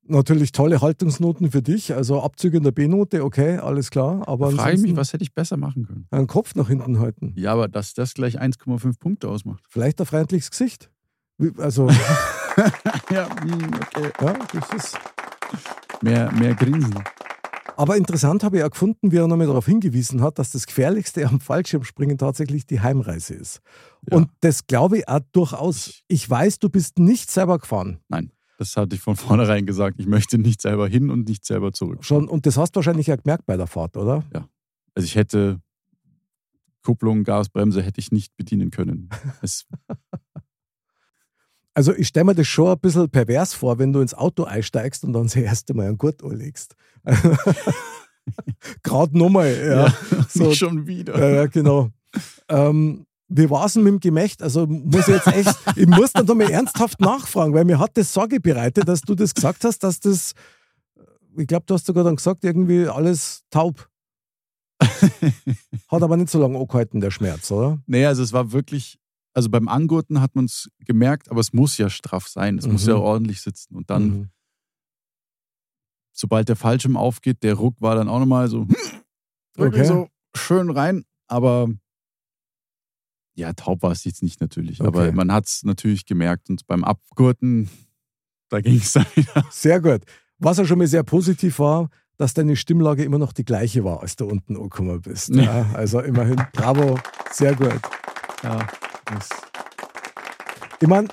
[0.07, 1.93] Natürlich tolle Haltungsnoten für dich.
[1.95, 4.27] Also Abzüge in der B-Note, okay, alles klar.
[4.27, 6.07] Aber Frage ich mich, was hätte ich besser machen können?
[6.11, 7.33] einen Kopf nach hinten halten.
[7.35, 9.63] Ja, aber dass das gleich 1,5 Punkte ausmacht.
[9.67, 10.91] Vielleicht ein freundliches Gesicht.
[11.57, 11.89] Also,
[13.11, 14.11] Ja, hm, okay.
[14.21, 14.97] ja, das ist.
[16.01, 16.95] Mehr, mehr Grinsen.
[17.77, 21.27] Aber interessant habe ich auch gefunden, wie er nochmal darauf hingewiesen hat, dass das Gefährlichste
[21.27, 23.59] am Fallschirmspringen tatsächlich die Heimreise ist.
[24.09, 24.17] Ja.
[24.17, 26.03] Und das glaube ich auch durchaus.
[26.07, 27.99] Ich weiß, du bist nicht selber gefahren.
[28.07, 29.99] Nein, das hatte ich von vornherein gesagt.
[29.99, 32.03] Ich möchte nicht selber hin und nicht selber zurück.
[32.03, 34.23] Schon, und das hast du wahrscheinlich ja gemerkt bei der Fahrt, oder?
[34.93, 35.59] Also ich hätte
[36.83, 39.09] Kupplung, Gas, Bremse hätte ich nicht bedienen können.
[41.77, 45.03] Also ich stelle mir das schon ein bisschen pervers vor, wenn du ins Auto einsteigst
[45.03, 46.73] und dann das erste Mal einen Gurt anlegst.
[48.83, 49.93] Gerade nochmal, ja.
[50.29, 51.19] So, nicht schon wieder.
[51.19, 51.89] Ja, ja, genau.
[52.47, 54.41] Ähm, wie war es denn mit dem Gemächt?
[54.43, 57.97] Also muss ich jetzt echt, ich muss dann doch mal ernsthaft nachfragen, weil mir hat
[57.97, 60.33] das Sorge bereitet, dass du das gesagt hast, dass das,
[61.37, 63.89] ich glaube, du hast sogar dann gesagt, irgendwie alles taub.
[64.81, 67.79] Hat aber nicht so lange angehalten, der Schmerz, oder?
[67.87, 68.99] Nee, also es war wirklich,
[69.33, 72.57] also beim Angurten hat man es gemerkt, aber es muss ja straff sein.
[72.57, 72.89] Es muss Mhm.
[72.89, 73.75] ja ordentlich sitzen.
[73.75, 74.29] Und dann, Mhm.
[76.13, 78.67] sobald der Fallschirm aufgeht, der Ruck war dann auch nochmal so,
[79.57, 79.85] Okay.
[79.85, 81.05] so schön rein.
[81.27, 81.69] Aber
[83.35, 84.81] ja, taub war es jetzt nicht natürlich.
[84.81, 85.11] Aber Okay.
[85.11, 86.49] man hat es natürlich gemerkt.
[86.49, 87.69] Und beim Abgurten,
[88.49, 89.45] da ging es dann wieder.
[89.51, 90.01] Sehr gut.
[90.39, 94.01] Was ja schon mal sehr positiv war, dass deine Stimmlage immer noch die gleiche war,
[94.01, 95.29] als du unten angekommen bist.
[95.35, 95.43] Ja.
[95.43, 96.97] Ja, also immerhin, bravo,
[97.31, 97.79] sehr gut.
[98.43, 98.65] Ja,
[99.05, 99.29] das,
[100.81, 101.07] Ich meine,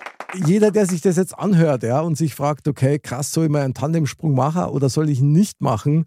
[0.46, 3.62] jeder, der sich das jetzt anhört ja, und sich fragt, okay, krass, soll ich mal
[3.62, 6.06] einen Tandemsprung machen oder soll ich ihn nicht machen?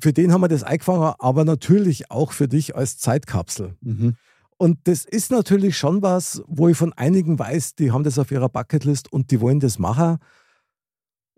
[0.00, 3.76] Für den haben wir das eingefangen, aber natürlich auch für dich als Zeitkapsel.
[3.82, 4.16] mhm.
[4.60, 8.30] Und das ist natürlich schon was, wo ich von einigen weiß, die haben das auf
[8.30, 10.18] ihrer Bucketlist und die wollen das machen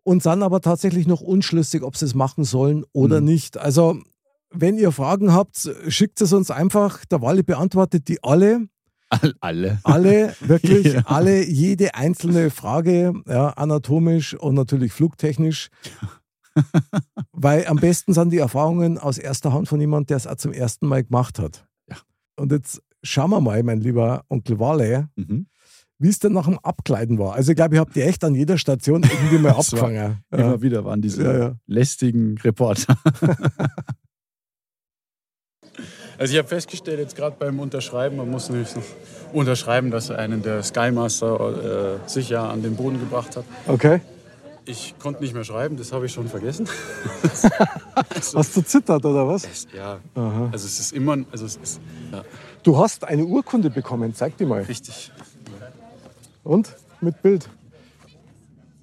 [0.03, 3.27] und sind aber tatsächlich noch unschlüssig, ob sie es machen sollen oder Mhm.
[3.27, 3.59] nicht.
[3.59, 3.97] Also,
[4.51, 7.05] wenn ihr Fragen habt, schickt es uns einfach.
[7.05, 8.67] Der Wally beantwortet die alle.
[9.09, 9.79] All, alle.
[9.85, 11.03] Alle, wirklich Ja.
[11.05, 15.69] alle, jede einzelne Frage, ja, anatomisch und natürlich flugtechnisch.
[17.33, 20.53] Weil am besten sind die Erfahrungen aus erster Hand von jemandem, der es auch zum
[20.53, 21.67] ersten Mal gemacht hat.
[21.89, 21.97] Ja.
[22.37, 25.47] Und jetzt schauen wir mal, mein lieber Onkel Wale, Mhm.
[25.99, 27.35] wie es denn nach dem Abkleiden war.
[27.35, 30.23] Also ich glaube, ich habe die echt an jeder Station irgendwie mal Das war abgefangen.
[30.33, 30.39] Ja.
[30.39, 31.55] Immer wieder waren diese Ja, ja.
[31.67, 32.97] lästigen Reporter.
[36.19, 38.83] Also ich habe festgestellt, jetzt gerade beim Unterschreiben, man muss natürlich noch
[39.33, 43.45] unterschreiben, dass er einen der Skymaster äh, sicher an den Boden gebracht hat.
[43.67, 44.01] Okay.
[44.65, 46.69] Ich konnte nicht mehr schreiben, das habe ich schon vergessen.
[48.35, 49.67] Hast du zittert oder was?
[49.75, 51.81] Ja, also es ist immer, also es ist
[52.13, 52.23] ja,
[52.63, 54.63] Du hast eine Urkunde bekommen, zeig die mal.
[54.63, 55.11] richtig.
[56.45, 56.75] Und?
[57.01, 57.49] Mit Bild.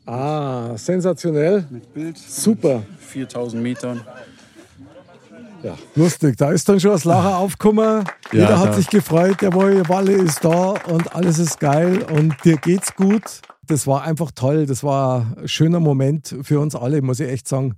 [0.06, 1.66] Ah, sensationell.
[1.70, 2.84] Mit Bild, Super.
[3.00, 4.02] 4000 Metern.
[5.96, 8.06] Lustig, da ist dann schon das Lachen aufgekommen.
[8.32, 12.56] Jeder hat da- sich gefreut, der Walle ist da und alles ist geil und dir
[12.58, 13.24] geht's gut.
[13.68, 14.66] Das war einfach toll.
[14.66, 17.76] Das war ein schöner Moment für uns alle, muss ich echt sagen.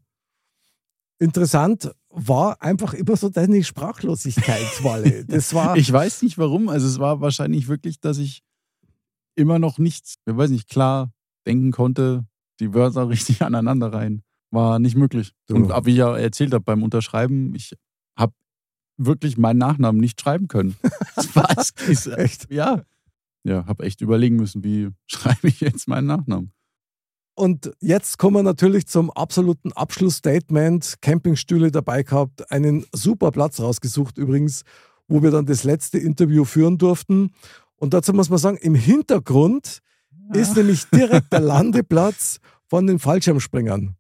[1.20, 5.26] Interessant war einfach immer so deine Sprachlosigkeit, Walle.
[5.28, 5.78] Das war.
[5.78, 8.44] Ich weiß nicht warum, also es war wahrscheinlich wirklich, dass ich
[9.36, 11.12] immer noch nichts, ich weiß nicht, klar
[11.46, 12.26] denken konnte,
[12.60, 14.24] die Wörter richtig aneinander rein.
[14.52, 15.34] War nicht möglich.
[15.48, 15.56] Du.
[15.56, 17.74] Und wie ich ja erzählt habe beim Unterschreiben, ich
[18.18, 18.34] habe
[18.98, 20.76] wirklich meinen Nachnamen nicht schreiben können.
[21.16, 22.08] Das war es.
[22.08, 22.52] Echt?
[22.52, 22.84] Ja.
[23.44, 26.54] Ja, habe echt überlegen müssen, wie schreibe ich jetzt meinen Nachnamen.
[27.42, 30.98] Und jetzt kommen wir natürlich zum absoluten Abschlussstatement.
[31.02, 34.62] Campingstühle dabei gehabt, einen super Platz rausgesucht übrigens,
[35.08, 37.32] wo wir dann das letzte Interview führen durften.
[37.78, 39.80] Und dazu muss man sagen, im Hintergrund
[40.36, 42.38] ist nämlich direkt der Landeplatz
[42.68, 43.96] von den Fallschirmspringern.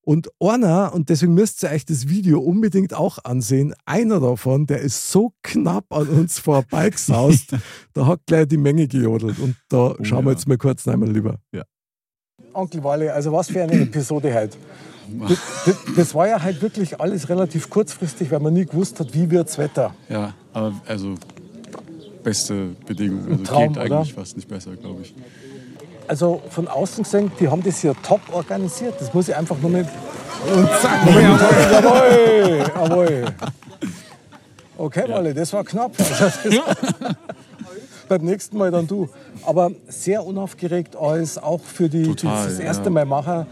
[0.00, 4.82] Und einer, und deswegen müsst ihr euch das Video unbedingt auch ansehen, einer davon, der
[4.82, 7.56] ist so knapp an uns vorbeigesaust,
[7.92, 9.40] da hat gleich die Menge gejodelt.
[9.40, 10.36] Und da Oh schauen wir ja.
[10.36, 11.40] jetzt mal kurz einmal lieber.
[11.52, 11.64] Ja.
[12.52, 14.56] Onkel Walle, also was für eine Episode heute.
[15.28, 19.14] Das, das, das war ja halt wirklich alles relativ kurzfristig, weil man nie gewusst hat,
[19.14, 19.94] wie wird's Wetter.
[20.08, 21.14] Ja, aber also
[22.22, 23.30] beste Bedingungen.
[23.32, 23.96] Also Traum, geht oder?
[23.96, 25.14] eigentlich fast nicht besser, glaube ich.
[26.06, 28.94] Also von außen gesehen, die haben das hier top organisiert.
[29.00, 29.86] Das muss ich einfach nur mit.
[30.54, 33.24] Und zack, jawohl, jawohl.
[34.76, 35.92] Okay, Walle, das war knapp.
[35.98, 36.38] Also das
[38.08, 39.08] beim nächsten Mal dann du.
[39.48, 42.90] Aber sehr unaufgeregt alles, auch für die, die Total, das erste ja.
[42.90, 43.46] Mal machen.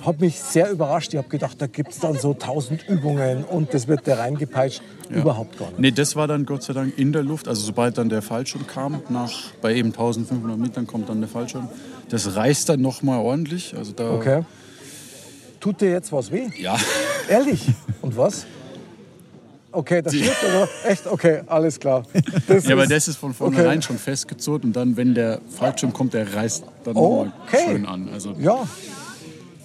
[0.00, 1.12] Hat mich sehr überrascht.
[1.14, 4.82] Ich habe gedacht, da gibt es dann so tausend Übungen und das wird da reingepeitscht.
[5.10, 5.80] Überhaupt gar nicht.
[5.80, 7.48] Nee, das war dann Gott sei Dank in der Luft.
[7.48, 11.68] Also sobald dann der Fallschirm kam, nach, bei eben 1500 Metern kommt dann der Fallschirm.
[12.08, 13.74] Das reißt dann nochmal ordentlich.
[13.76, 14.44] Also da, Okay.
[15.58, 16.50] Tut dir jetzt was weh?
[16.56, 16.76] Ja,
[17.28, 17.66] Ehrlich?
[18.00, 18.46] Und was?
[19.76, 20.68] Okay, das stimmt, oder?
[20.90, 21.06] Echt?
[21.06, 22.02] Okay, alles klar.
[22.48, 23.38] Das ja, aber das ist von okay.
[23.38, 24.64] vornherein schon festgezurrt.
[24.64, 27.58] Und dann, wenn der Fallschirm kommt, der reißt dann nochmal Okay.
[27.72, 28.08] schön an.
[28.12, 28.66] Also Ja,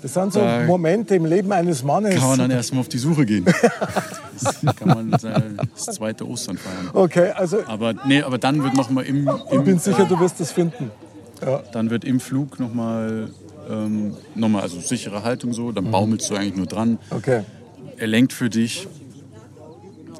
[0.01, 2.15] das sind so Da Momente im Leben eines Mannes.
[2.15, 3.45] kann man dann erstmal auf die Suche gehen.
[4.43, 6.89] Das kann man sein- das zweite Ostern feiern.
[6.93, 10.39] Okay, also Aber, nee, aber dann wird nochmal im, ich im, bin sicher, du wirst
[10.39, 10.89] das finden.
[11.73, 13.29] dann wird im Flug nochmal,
[13.69, 16.97] ähm, noch mal, also sichere Haltung so, dann baumelst du eigentlich nur dran.
[17.11, 17.43] Okay.
[17.97, 18.87] Er lenkt für dich.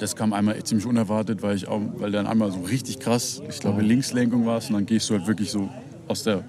[0.02, 3.60] Das kam einmal ziemlich unerwartet, weil ich auch, weil dann einmal so richtig krass, ich
[3.60, 5.68] glaube Linkslenkung war es und dann gehst du halt wirklich so
[6.08, 6.42] aus der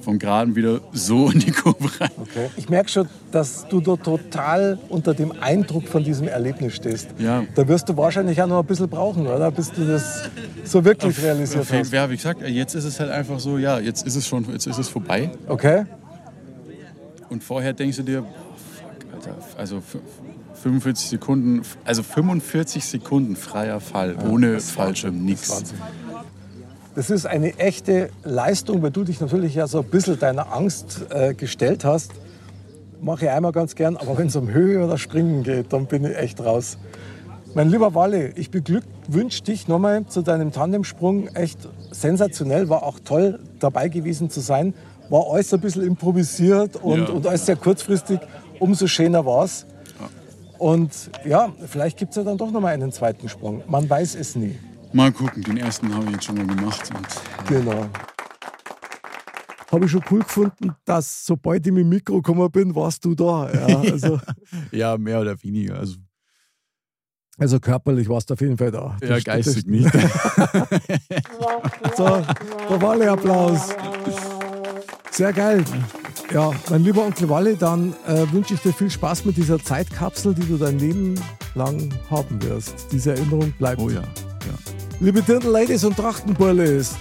[0.00, 2.10] vom Geraden wieder so in die Kurve rein.
[2.18, 2.48] okay.
[2.56, 7.08] Ich merke schon, dass du da total unter dem Eindruck von diesem Erlebnis stehst.
[7.18, 7.42] Ja.
[7.56, 9.50] Da wirst du wahrscheinlich auch noch ein bisschen brauchen, oder?
[9.50, 10.30] Bis du das
[10.64, 11.92] so wirklich realisiert Auf hast.
[11.92, 14.68] Ja, wie gesagt, jetzt ist es halt einfach so, ja, jetzt ist es schon, jetzt
[14.68, 15.32] ist es vorbei.
[15.48, 15.84] Okay?
[17.28, 19.82] Und vorher denkst du dir, boah, fuck, Alter, also
[20.62, 25.50] 45 Sekunden, also 45 Sekunden freier Fall, ohne Fallschirm, nix.
[25.50, 25.78] Wahnsinn.
[26.94, 31.06] Das ist eine echte Leistung, weil du dich natürlich ja so ein bisschen deiner Angst
[31.10, 32.12] äh, gestellt hast.
[33.00, 36.04] Mache ich einmal ganz gern, aber wenn es um Höhe oder Springen geht, dann bin
[36.04, 36.76] ich echt raus.
[37.54, 41.28] Mein lieber Walle, ich beglückwünsche dich nochmal zu deinem Tandemsprung.
[41.28, 41.58] Echt
[41.90, 44.74] sensationell, war auch toll dabei gewesen zu sein.
[45.08, 47.08] War alles ein bisschen improvisiert und, Ja.
[47.08, 48.20] und alles sehr kurzfristig.
[48.58, 49.64] Umso schöner war es.
[50.60, 53.62] Und ja, vielleicht gibt es ja dann doch nochmal einen zweiten Sprung.
[53.66, 54.58] Man weiß es nie.
[54.92, 56.82] Mal gucken, den ersten habe ich jetzt schon mal gemacht.
[57.48, 57.86] Genau.
[59.72, 63.14] Habe ich schon cool gefunden, dass sobald ich mit dem Mikro gekommen bin, warst du
[63.14, 63.50] da.
[63.52, 64.20] Ja, also,
[64.72, 65.78] ja, mehr oder weniger.
[65.78, 65.96] Also,
[67.38, 68.98] also körperlich warst du auf jeden Fall da.
[69.00, 69.90] ja, Das- geistig nicht.
[71.96, 72.04] So,
[72.68, 73.68] der Walle-Applaus.
[75.10, 75.64] Sehr geil.
[76.32, 80.32] Ja, mein lieber Onkel Walle, dann äh, wünsche ich dir viel Spaß mit dieser Zeitkapsel,
[80.32, 81.20] die du dein Leben
[81.56, 82.86] lang haben wirst.
[82.92, 83.80] Diese Erinnerung bleibt.
[83.80, 84.02] Oh ja.
[84.02, 84.72] ja.
[85.00, 86.94] Liebe Dirndl-Ladies und Trachtenbullis,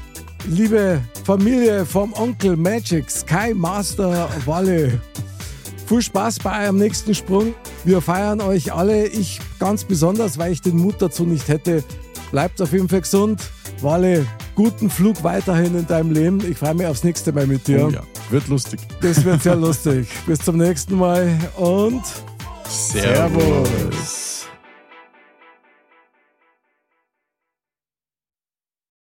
[0.47, 4.99] liebe Familie vom Onkel Magic, Sky Master Walle,
[5.85, 7.53] viel Spaß bei eurem nächsten Sprung.
[7.83, 11.83] Wir feiern euch alle, ich ganz besonders, weil ich den Mut dazu nicht hätte.
[12.31, 13.41] Bleibt auf jeden Fall gesund.
[13.81, 14.25] Walle,
[14.55, 16.39] guten Flug weiterhin in deinem Leben.
[16.49, 17.87] Ich freue mich aufs nächste Mal mit dir.
[17.87, 18.01] Oh ja.
[18.29, 18.79] Wird lustig.
[19.01, 20.07] Das wird sehr lustig.
[20.25, 22.03] Bis zum nächsten Mal und
[22.67, 24.28] Servus.